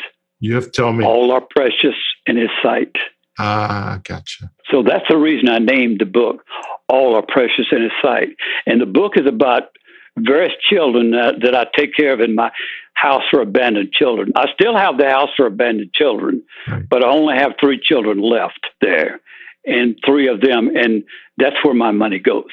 You 0.40 0.54
have 0.56 0.64
to 0.64 0.70
tell 0.70 0.92
me. 0.92 1.04
All 1.04 1.30
are 1.30 1.40
precious 1.40 1.94
in 2.26 2.36
his 2.36 2.50
sight. 2.62 2.92
Ah, 3.38 4.00
gotcha. 4.02 4.50
So 4.70 4.82
that's 4.82 5.04
the 5.08 5.16
reason 5.16 5.48
I 5.48 5.58
named 5.58 6.00
the 6.00 6.06
book 6.06 6.44
All 6.88 7.14
Are 7.16 7.24
Precious 7.26 7.66
in 7.72 7.82
His 7.82 7.92
Sight. 8.02 8.28
And 8.66 8.80
the 8.80 8.86
book 8.86 9.12
is 9.16 9.26
about 9.26 9.64
various 10.18 10.52
children 10.68 11.10
that, 11.12 11.36
that 11.42 11.54
I 11.54 11.66
take 11.76 11.94
care 11.94 12.12
of 12.12 12.20
in 12.20 12.34
my 12.34 12.50
house 12.94 13.22
for 13.30 13.40
abandoned 13.40 13.92
children. 13.92 14.32
I 14.36 14.46
still 14.54 14.76
have 14.76 14.98
the 14.98 15.08
house 15.08 15.28
for 15.36 15.46
abandoned 15.46 15.92
children, 15.92 16.42
right. 16.68 16.88
but 16.88 17.04
I 17.04 17.08
only 17.08 17.36
have 17.36 17.52
three 17.60 17.78
children 17.82 18.20
left 18.20 18.60
there 18.80 19.20
and 19.66 19.98
three 20.06 20.28
of 20.28 20.40
them, 20.40 20.70
and 20.74 21.02
that's 21.38 21.56
where 21.62 21.74
my 21.74 21.90
money 21.90 22.18
goes. 22.18 22.44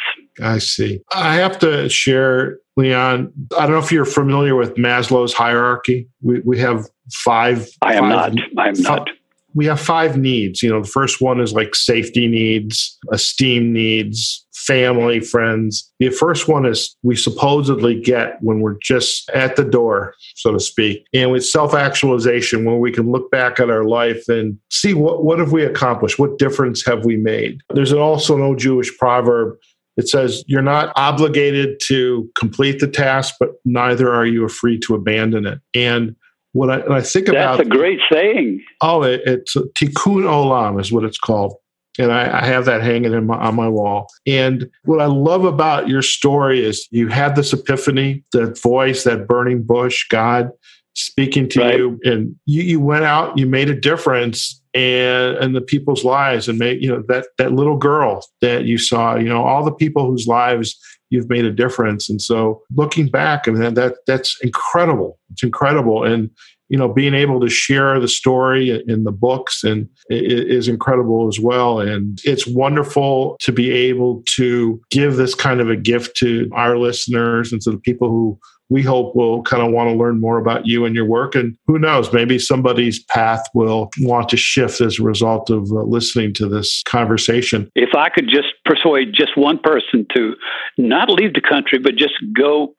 I 0.41 0.57
see. 0.57 0.99
I 1.13 1.35
have 1.35 1.59
to 1.59 1.87
share, 1.87 2.57
Leon. 2.75 3.31
I 3.57 3.61
don't 3.61 3.71
know 3.71 3.77
if 3.77 3.91
you're 3.91 4.03
familiar 4.03 4.55
with 4.55 4.75
Maslow's 4.75 5.33
hierarchy. 5.33 6.09
We, 6.21 6.39
we 6.39 6.57
have 6.59 6.89
five. 7.13 7.69
I 7.83 7.93
am 7.93 8.09
five, 8.09 8.33
not. 8.33 8.43
I 8.57 8.67
am 8.69 8.75
five, 8.75 8.83
not 8.83 9.09
we 9.55 9.65
have 9.65 9.79
five 9.79 10.17
needs. 10.17 10.61
You 10.61 10.69
know, 10.69 10.81
the 10.81 10.87
first 10.87 11.21
one 11.21 11.39
is 11.39 11.53
like 11.53 11.75
safety 11.75 12.27
needs, 12.27 12.97
esteem 13.11 13.71
needs, 13.71 14.45
family, 14.53 15.19
friends. 15.19 15.91
The 15.99 16.09
first 16.09 16.47
one 16.47 16.65
is 16.65 16.95
we 17.03 17.15
supposedly 17.15 17.99
get 17.99 18.37
when 18.41 18.61
we're 18.61 18.77
just 18.81 19.29
at 19.31 19.55
the 19.55 19.63
door, 19.63 20.15
so 20.35 20.51
to 20.51 20.59
speak. 20.59 21.05
And 21.13 21.31
with 21.31 21.45
self 21.45 21.73
actualization, 21.73 22.65
when 22.65 22.79
we 22.79 22.91
can 22.91 23.11
look 23.11 23.29
back 23.31 23.59
at 23.59 23.69
our 23.69 23.83
life 23.83 24.27
and 24.27 24.57
see 24.69 24.93
what, 24.93 25.23
what 25.23 25.39
have 25.39 25.51
we 25.51 25.63
accomplished? 25.63 26.19
What 26.19 26.37
difference 26.37 26.85
have 26.85 27.05
we 27.05 27.17
made? 27.17 27.61
There's 27.73 27.93
also 27.93 28.35
an 28.35 28.41
old 28.41 28.59
Jewish 28.59 28.95
proverb. 28.97 29.57
It 29.97 30.09
says, 30.09 30.43
You're 30.47 30.61
not 30.61 30.91
obligated 30.95 31.79
to 31.83 32.29
complete 32.35 32.79
the 32.79 32.87
task, 32.87 33.35
but 33.39 33.49
neither 33.65 34.13
are 34.13 34.25
you 34.25 34.47
free 34.47 34.79
to 34.79 34.95
abandon 34.95 35.45
it. 35.45 35.59
And 35.75 36.15
when 36.53 36.69
I, 36.69 36.77
when 36.79 36.93
I 36.93 37.01
think 37.01 37.25
That's 37.25 37.35
about 37.35 37.57
that's 37.57 37.67
a 37.67 37.69
great 37.69 37.99
saying. 38.11 38.63
Oh, 38.81 39.03
it, 39.03 39.21
it's 39.25 39.55
Tikkun 39.55 40.23
Olam 40.23 40.79
is 40.79 40.91
what 40.91 41.03
it's 41.03 41.17
called, 41.17 41.55
and 41.99 42.11
I, 42.11 42.41
I 42.41 42.45
have 42.45 42.65
that 42.65 42.81
hanging 42.81 43.25
my, 43.25 43.37
on 43.37 43.55
my 43.55 43.67
wall. 43.67 44.07
And 44.25 44.69
what 44.85 45.01
I 45.01 45.05
love 45.05 45.45
about 45.45 45.87
your 45.87 46.01
story 46.01 46.63
is 46.63 46.87
you 46.91 47.09
had 47.09 47.35
this 47.35 47.53
epiphany, 47.53 48.23
that 48.31 48.59
voice, 48.61 49.03
that 49.03 49.27
burning 49.27 49.63
bush, 49.63 50.07
God 50.09 50.51
speaking 50.95 51.49
to 51.49 51.59
right. 51.59 51.77
you, 51.77 51.99
and 52.03 52.35
you, 52.45 52.61
you 52.61 52.79
went 52.79 53.03
out, 53.03 53.37
you 53.37 53.47
made 53.47 53.69
a 53.69 53.79
difference, 53.79 54.61
and 54.73 55.37
and 55.37 55.55
the 55.55 55.61
people's 55.61 56.03
lives 56.03 56.47
and 56.47 56.57
make 56.57 56.81
you 56.81 56.87
know 56.87 57.03
that 57.07 57.27
that 57.37 57.53
little 57.53 57.77
girl 57.77 58.25
that 58.41 58.65
you 58.65 58.77
saw 58.77 59.15
you 59.15 59.29
know 59.29 59.43
all 59.43 59.63
the 59.63 59.71
people 59.71 60.05
whose 60.07 60.27
lives 60.27 60.79
you've 61.13 61.29
made 61.29 61.45
a 61.45 61.51
difference. 61.51 62.09
And 62.09 62.21
so 62.21 62.61
looking 62.75 63.07
back 63.07 63.47
i 63.47 63.51
mean 63.51 63.73
that 63.75 63.95
that's 64.07 64.37
incredible. 64.41 65.19
It's 65.31 65.43
incredible. 65.43 66.03
And 66.03 66.29
you 66.69 66.77
know 66.77 66.91
being 66.91 67.13
able 67.13 67.39
to 67.39 67.49
share 67.49 67.99
the 67.99 68.07
story 68.07 68.83
in 68.87 69.03
the 69.03 69.11
books 69.11 69.63
and 69.63 69.87
is 70.09 70.67
incredible 70.67 71.27
as 71.27 71.39
well. 71.39 71.79
And 71.79 72.19
it's 72.23 72.47
wonderful 72.47 73.37
to 73.41 73.51
be 73.51 73.69
able 73.69 74.23
to 74.37 74.81
give 74.89 75.15
this 75.15 75.35
kind 75.35 75.61
of 75.61 75.69
a 75.69 75.75
gift 75.75 76.17
to 76.17 76.49
our 76.53 76.77
listeners 76.77 77.51
and 77.51 77.61
to 77.61 77.71
the 77.71 77.77
people 77.77 78.09
who 78.09 78.39
we 78.69 78.81
hope 78.81 79.15
will 79.15 79.43
kind 79.43 79.61
of 79.61 79.71
want 79.71 79.89
to 79.89 79.95
learn 79.95 80.19
more 80.19 80.37
about 80.37 80.65
you 80.65 80.85
and 80.85 80.95
your 80.95 81.05
work. 81.05 81.35
And 81.35 81.55
who 81.67 81.77
knows, 81.77 82.11
maybe 82.13 82.39
somebody's 82.39 83.03
path 83.03 83.47
will 83.53 83.91
want 83.99 84.29
to 84.29 84.37
shift 84.37 84.81
as 84.81 84.99
a 84.99 85.03
result 85.03 85.49
of 85.49 85.71
uh, 85.71 85.83
listening 85.83 86.33
to 86.35 86.47
this 86.47 86.81
conversation. 86.83 87.69
If 87.75 87.95
I 87.95 88.09
could 88.09 88.27
just 88.29 88.47
persuade 88.65 89.13
just 89.13 89.37
one 89.37 89.59
person 89.59 90.05
to 90.15 90.35
not 90.77 91.09
leave 91.09 91.33
the 91.33 91.41
country, 91.41 91.79
but 91.79 91.95
just 91.95 92.15
go 92.35 92.75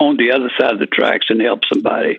on 0.00 0.16
the 0.16 0.30
other 0.30 0.50
side 0.58 0.72
of 0.72 0.78
the 0.78 0.86
tracks 0.86 1.26
and 1.28 1.40
help 1.40 1.60
somebody, 1.72 2.18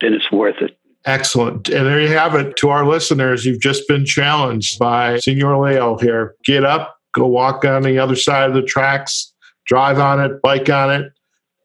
then 0.00 0.12
it's 0.12 0.30
worth 0.30 0.60
it. 0.60 0.78
Excellent. 1.04 1.68
And 1.68 1.86
there 1.86 2.00
you 2.00 2.08
have 2.08 2.34
it. 2.34 2.56
To 2.58 2.68
our 2.68 2.84
listeners, 2.84 3.44
you've 3.44 3.60
just 3.60 3.86
been 3.86 4.04
challenged 4.04 4.78
by 4.78 5.18
Senor 5.18 5.64
Leo 5.64 5.96
here. 5.98 6.34
Get 6.44 6.64
up, 6.64 6.96
go 7.14 7.26
walk 7.26 7.64
on 7.64 7.82
the 7.82 7.98
other 7.98 8.16
side 8.16 8.48
of 8.48 8.54
the 8.54 8.62
tracks, 8.62 9.32
drive 9.66 9.98
on 10.00 10.20
it, 10.20 10.42
bike 10.42 10.68
on 10.68 10.90
it, 10.92 11.12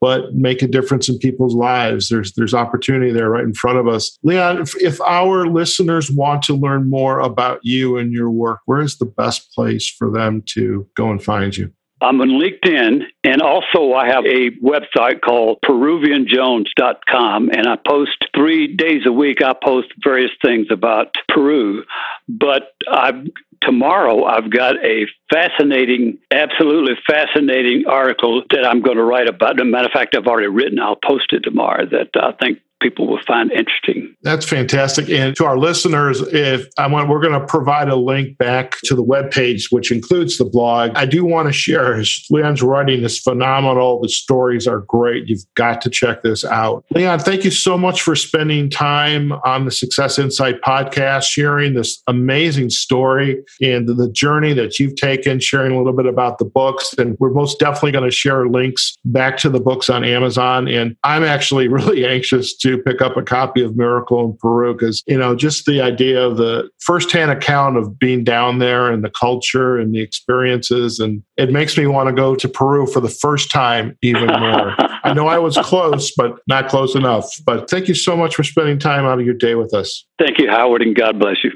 but 0.01 0.33
make 0.33 0.63
a 0.63 0.67
difference 0.67 1.07
in 1.07 1.19
people's 1.19 1.55
lives. 1.55 2.09
There's 2.09 2.33
there's 2.33 2.53
opportunity 2.53 3.11
there 3.11 3.29
right 3.29 3.43
in 3.43 3.53
front 3.53 3.77
of 3.77 3.87
us. 3.87 4.17
Leon, 4.23 4.59
if, 4.59 4.75
if 4.81 4.99
our 5.01 5.45
listeners 5.45 6.11
want 6.11 6.41
to 6.43 6.55
learn 6.55 6.89
more 6.89 7.19
about 7.19 7.59
you 7.63 7.97
and 7.97 8.11
your 8.11 8.31
work, 8.31 8.59
where 8.65 8.81
is 8.81 8.97
the 8.97 9.05
best 9.05 9.53
place 9.53 9.87
for 9.87 10.11
them 10.11 10.43
to 10.47 10.87
go 10.95 11.11
and 11.11 11.23
find 11.23 11.55
you? 11.55 11.71
I'm 12.01 12.19
on 12.21 12.29
LinkedIn, 12.29 13.03
and 13.23 13.41
also 13.41 13.93
I 13.93 14.07
have 14.07 14.25
a 14.25 14.49
website 14.63 15.21
called 15.21 15.59
PeruvianJones.com, 15.65 17.49
and 17.49 17.67
I 17.67 17.77
post 17.87 18.25
three 18.35 18.75
days 18.75 19.03
a 19.05 19.11
week. 19.11 19.43
I 19.43 19.53
post 19.53 19.89
various 20.03 20.31
things 20.43 20.67
about 20.71 21.15
Peru, 21.29 21.83
but 22.27 22.73
I've 22.91 23.27
tomorrow 23.61 24.25
I've 24.25 24.49
got 24.49 24.83
a 24.83 25.05
fascinating, 25.31 26.17
absolutely 26.31 26.95
fascinating 27.07 27.83
article 27.87 28.43
that 28.49 28.65
I'm 28.65 28.81
going 28.81 28.97
to 28.97 29.03
write 29.03 29.29
about. 29.29 29.59
As 29.59 29.61
a 29.61 29.65
matter 29.65 29.85
of 29.85 29.91
fact, 29.91 30.15
I've 30.15 30.27
already 30.27 30.47
written. 30.47 30.79
I'll 30.79 30.95
post 30.95 31.31
it 31.31 31.41
tomorrow 31.41 31.85
that 31.85 32.09
I 32.15 32.31
think 32.41 32.59
people 32.81 33.07
will 33.07 33.21
find 33.25 33.51
interesting. 33.51 34.15
That's 34.23 34.45
fantastic. 34.45 35.09
And 35.09 35.35
to 35.35 35.45
our 35.45 35.57
listeners, 35.57 36.21
if 36.21 36.67
I 36.77 36.87
want, 36.87 37.09
we're 37.09 37.21
going 37.21 37.39
to 37.39 37.45
provide 37.45 37.87
a 37.89 37.95
link 37.95 38.37
back 38.37 38.77
to 38.85 38.95
the 38.95 39.03
web 39.03 39.31
page, 39.31 39.69
which 39.71 39.91
includes 39.91 40.37
the 40.37 40.45
blog. 40.45 40.91
I 40.95 41.05
do 41.05 41.23
want 41.23 41.47
to 41.47 41.53
share 41.53 42.01
Leon's 42.29 42.61
writing 42.61 43.03
is 43.03 43.19
phenomenal. 43.19 44.01
The 44.01 44.09
stories 44.09 44.67
are 44.67 44.79
great. 44.79 45.27
You've 45.27 45.43
got 45.55 45.81
to 45.81 45.89
check 45.89 46.23
this 46.23 46.43
out. 46.43 46.83
Leon, 46.91 47.19
thank 47.19 47.43
you 47.43 47.51
so 47.51 47.77
much 47.77 48.01
for 48.01 48.15
spending 48.15 48.69
time 48.69 49.31
on 49.45 49.65
the 49.65 49.71
Success 49.71 50.17
Insight 50.17 50.61
podcast, 50.61 51.23
sharing 51.23 51.73
this 51.73 52.01
amazing 52.07 52.69
story 52.69 53.43
and 53.61 53.87
the 53.87 54.09
journey 54.11 54.53
that 54.53 54.79
you've 54.79 54.95
taken, 54.95 55.39
sharing 55.39 55.73
a 55.73 55.77
little 55.77 55.93
bit 55.93 56.05
about 56.05 56.37
the 56.37 56.45
books. 56.45 56.93
And 56.97 57.17
we're 57.19 57.31
most 57.31 57.59
definitely 57.59 57.91
going 57.91 58.09
to 58.09 58.15
share 58.15 58.47
links 58.47 58.97
back 59.05 59.37
to 59.37 59.49
the 59.49 59.59
books 59.59 59.89
on 59.89 60.03
Amazon. 60.03 60.67
And 60.67 60.95
I'm 61.03 61.23
actually 61.23 61.67
really 61.81 62.05
anxious 62.05 62.55
to 62.57 62.70
pick 62.77 63.01
up 63.01 63.17
a 63.17 63.21
copy 63.21 63.61
of 63.61 63.75
Miracle 63.75 64.23
in 64.25 64.37
Peru 64.37 64.73
because, 64.73 65.03
you 65.07 65.17
know, 65.17 65.35
just 65.35 65.65
the 65.65 65.81
idea 65.81 66.25
of 66.25 66.37
the 66.37 66.69
firsthand 66.79 67.31
account 67.31 67.77
of 67.77 67.97
being 67.97 68.23
down 68.23 68.59
there 68.59 68.91
and 68.91 69.03
the 69.03 69.09
culture 69.09 69.77
and 69.77 69.93
the 69.93 70.01
experiences. 70.01 70.99
And 70.99 71.23
it 71.37 71.51
makes 71.51 71.77
me 71.77 71.87
want 71.87 72.09
to 72.09 72.13
go 72.13 72.35
to 72.35 72.47
Peru 72.47 72.87
for 72.87 72.99
the 72.99 73.09
first 73.09 73.51
time 73.51 73.97
even 74.01 74.27
more. 74.27 74.75
I 75.03 75.13
know 75.13 75.27
I 75.27 75.39
was 75.39 75.57
close, 75.57 76.11
but 76.15 76.39
not 76.47 76.69
close 76.69 76.95
enough. 76.95 77.25
But 77.45 77.69
thank 77.69 77.87
you 77.87 77.95
so 77.95 78.15
much 78.15 78.35
for 78.35 78.43
spending 78.43 78.79
time 78.79 79.05
out 79.05 79.19
of 79.19 79.25
your 79.25 79.35
day 79.35 79.55
with 79.55 79.73
us. 79.73 80.05
Thank 80.19 80.37
you, 80.37 80.49
Howard, 80.49 80.81
and 80.81 80.95
God 80.95 81.19
bless 81.19 81.43
you. 81.43 81.51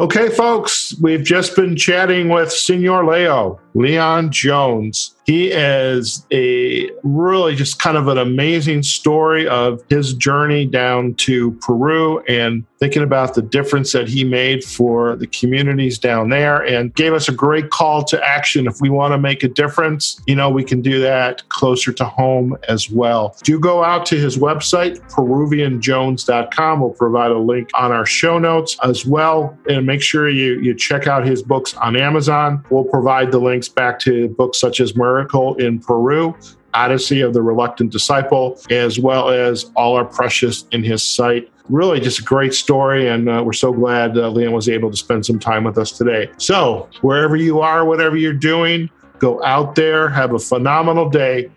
Okay, 0.00 0.30
folks, 0.30 0.94
we've 1.00 1.22
just 1.22 1.54
been 1.54 1.76
chatting 1.76 2.28
with 2.28 2.50
Senor 2.50 3.04
Leo, 3.04 3.60
Leon 3.74 4.30
Jones. 4.30 5.14
He 5.24 5.52
is 5.52 6.26
a 6.32 6.90
really 7.04 7.54
just 7.54 7.78
kind 7.78 7.96
of 7.96 8.08
an 8.08 8.18
amazing 8.18 8.82
story 8.82 9.46
of 9.46 9.82
his 9.88 10.14
journey 10.14 10.66
down 10.66 11.14
to 11.14 11.52
Peru 11.60 12.20
and 12.24 12.64
thinking 12.80 13.02
about 13.02 13.34
the 13.34 13.42
difference 13.42 13.92
that 13.92 14.08
he 14.08 14.24
made 14.24 14.64
for 14.64 15.14
the 15.14 15.28
communities 15.28 16.00
down 16.00 16.30
there 16.30 16.60
and 16.66 16.92
gave 16.96 17.12
us 17.12 17.28
a 17.28 17.32
great 17.32 17.70
call 17.70 18.02
to 18.02 18.20
action. 18.26 18.66
If 18.66 18.80
we 18.80 18.90
want 18.90 19.12
to 19.12 19.18
make 19.18 19.44
a 19.44 19.48
difference, 19.48 20.20
you 20.26 20.34
know, 20.34 20.50
we 20.50 20.64
can 20.64 20.80
do 20.82 21.00
that 21.00 21.48
closer 21.48 21.92
to 21.92 22.04
home 22.04 22.56
as 22.68 22.90
well. 22.90 23.36
Do 23.44 23.60
go 23.60 23.84
out 23.84 24.04
to 24.06 24.18
his 24.18 24.36
website, 24.36 24.98
peruvianjones.com. 25.12 26.80
We'll 26.80 26.90
provide 26.90 27.30
a 27.30 27.38
link 27.38 27.70
on 27.74 27.92
our 27.92 28.04
show 28.04 28.40
notes 28.40 28.76
as 28.82 29.06
well. 29.06 29.56
And 29.68 29.86
make 29.86 30.02
sure 30.02 30.28
you, 30.28 30.58
you 30.58 30.74
check 30.74 31.06
out 31.06 31.24
his 31.24 31.40
books 31.40 31.74
on 31.74 31.94
Amazon. 31.94 32.64
We'll 32.68 32.82
provide 32.82 33.30
the 33.30 33.38
links 33.62 33.68
back 33.68 33.98
to 34.00 34.28
books 34.30 34.58
such 34.58 34.80
as 34.80 34.96
Miracle 34.96 35.54
in 35.56 35.78
Peru, 35.78 36.34
Odyssey 36.74 37.20
of 37.20 37.32
the 37.32 37.42
Reluctant 37.42 37.92
Disciple, 37.92 38.58
as 38.70 38.98
well 38.98 39.28
as 39.28 39.70
All 39.76 39.96
Are 39.96 40.04
Precious 40.04 40.66
in 40.72 40.82
his 40.82 41.00
sight. 41.02 41.48
Really, 41.68 42.00
just 42.00 42.18
a 42.18 42.24
great 42.24 42.54
story, 42.54 43.06
and 43.06 43.28
uh, 43.28 43.40
we're 43.44 43.52
so 43.52 43.72
glad 43.72 44.18
uh, 44.18 44.32
was 44.32 44.68
able 44.68 44.90
to 44.90 44.96
spend 44.96 45.24
some 45.24 45.38
time 45.38 45.62
with 45.62 45.78
us 45.78 45.92
today. 45.92 46.28
So, 46.38 46.88
wherever 47.02 47.36
you 47.36 47.60
are, 47.60 47.84
whatever 47.84 48.16
you're 48.16 48.32
doing, 48.32 48.90
go 49.20 49.42
out 49.44 49.76
there, 49.76 50.08
have 50.08 50.34
a 50.34 50.40
phenomenal 50.40 51.08
day, 51.08 51.48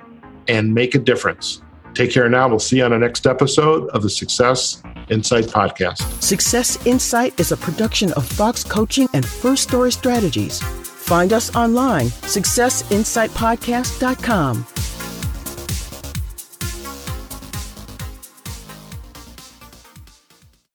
and 0.48 0.76
make 0.76 0.94
a 0.94 1.00
difference. 1.00 1.64
Take 1.96 2.12
care 2.12 2.30
now. 2.30 2.48
We'll 2.48 2.60
see 2.60 2.78
you 2.78 2.86
on 2.86 2.92
the 2.92 3.00
next 3.00 3.26
episode 3.26 3.90
of 3.90 4.04
the 4.04 4.12
Success 4.12 4.84
Insight 5.10 5.46
Podcast. 5.46 6.22
Success 6.22 6.86
Insight 6.86 7.40
is 7.40 7.52
a 7.52 7.58
production 7.58 8.14
of 8.14 8.28
Fox 8.28 8.64
Coaching 8.64 9.08
and 9.14 9.26
First 9.26 9.64
Story 9.64 9.92
Strategies. 9.92 10.62
Find 11.06 11.34
us 11.34 11.56
online, 11.56 12.08
successinsightpodcast.com. 12.08 14.66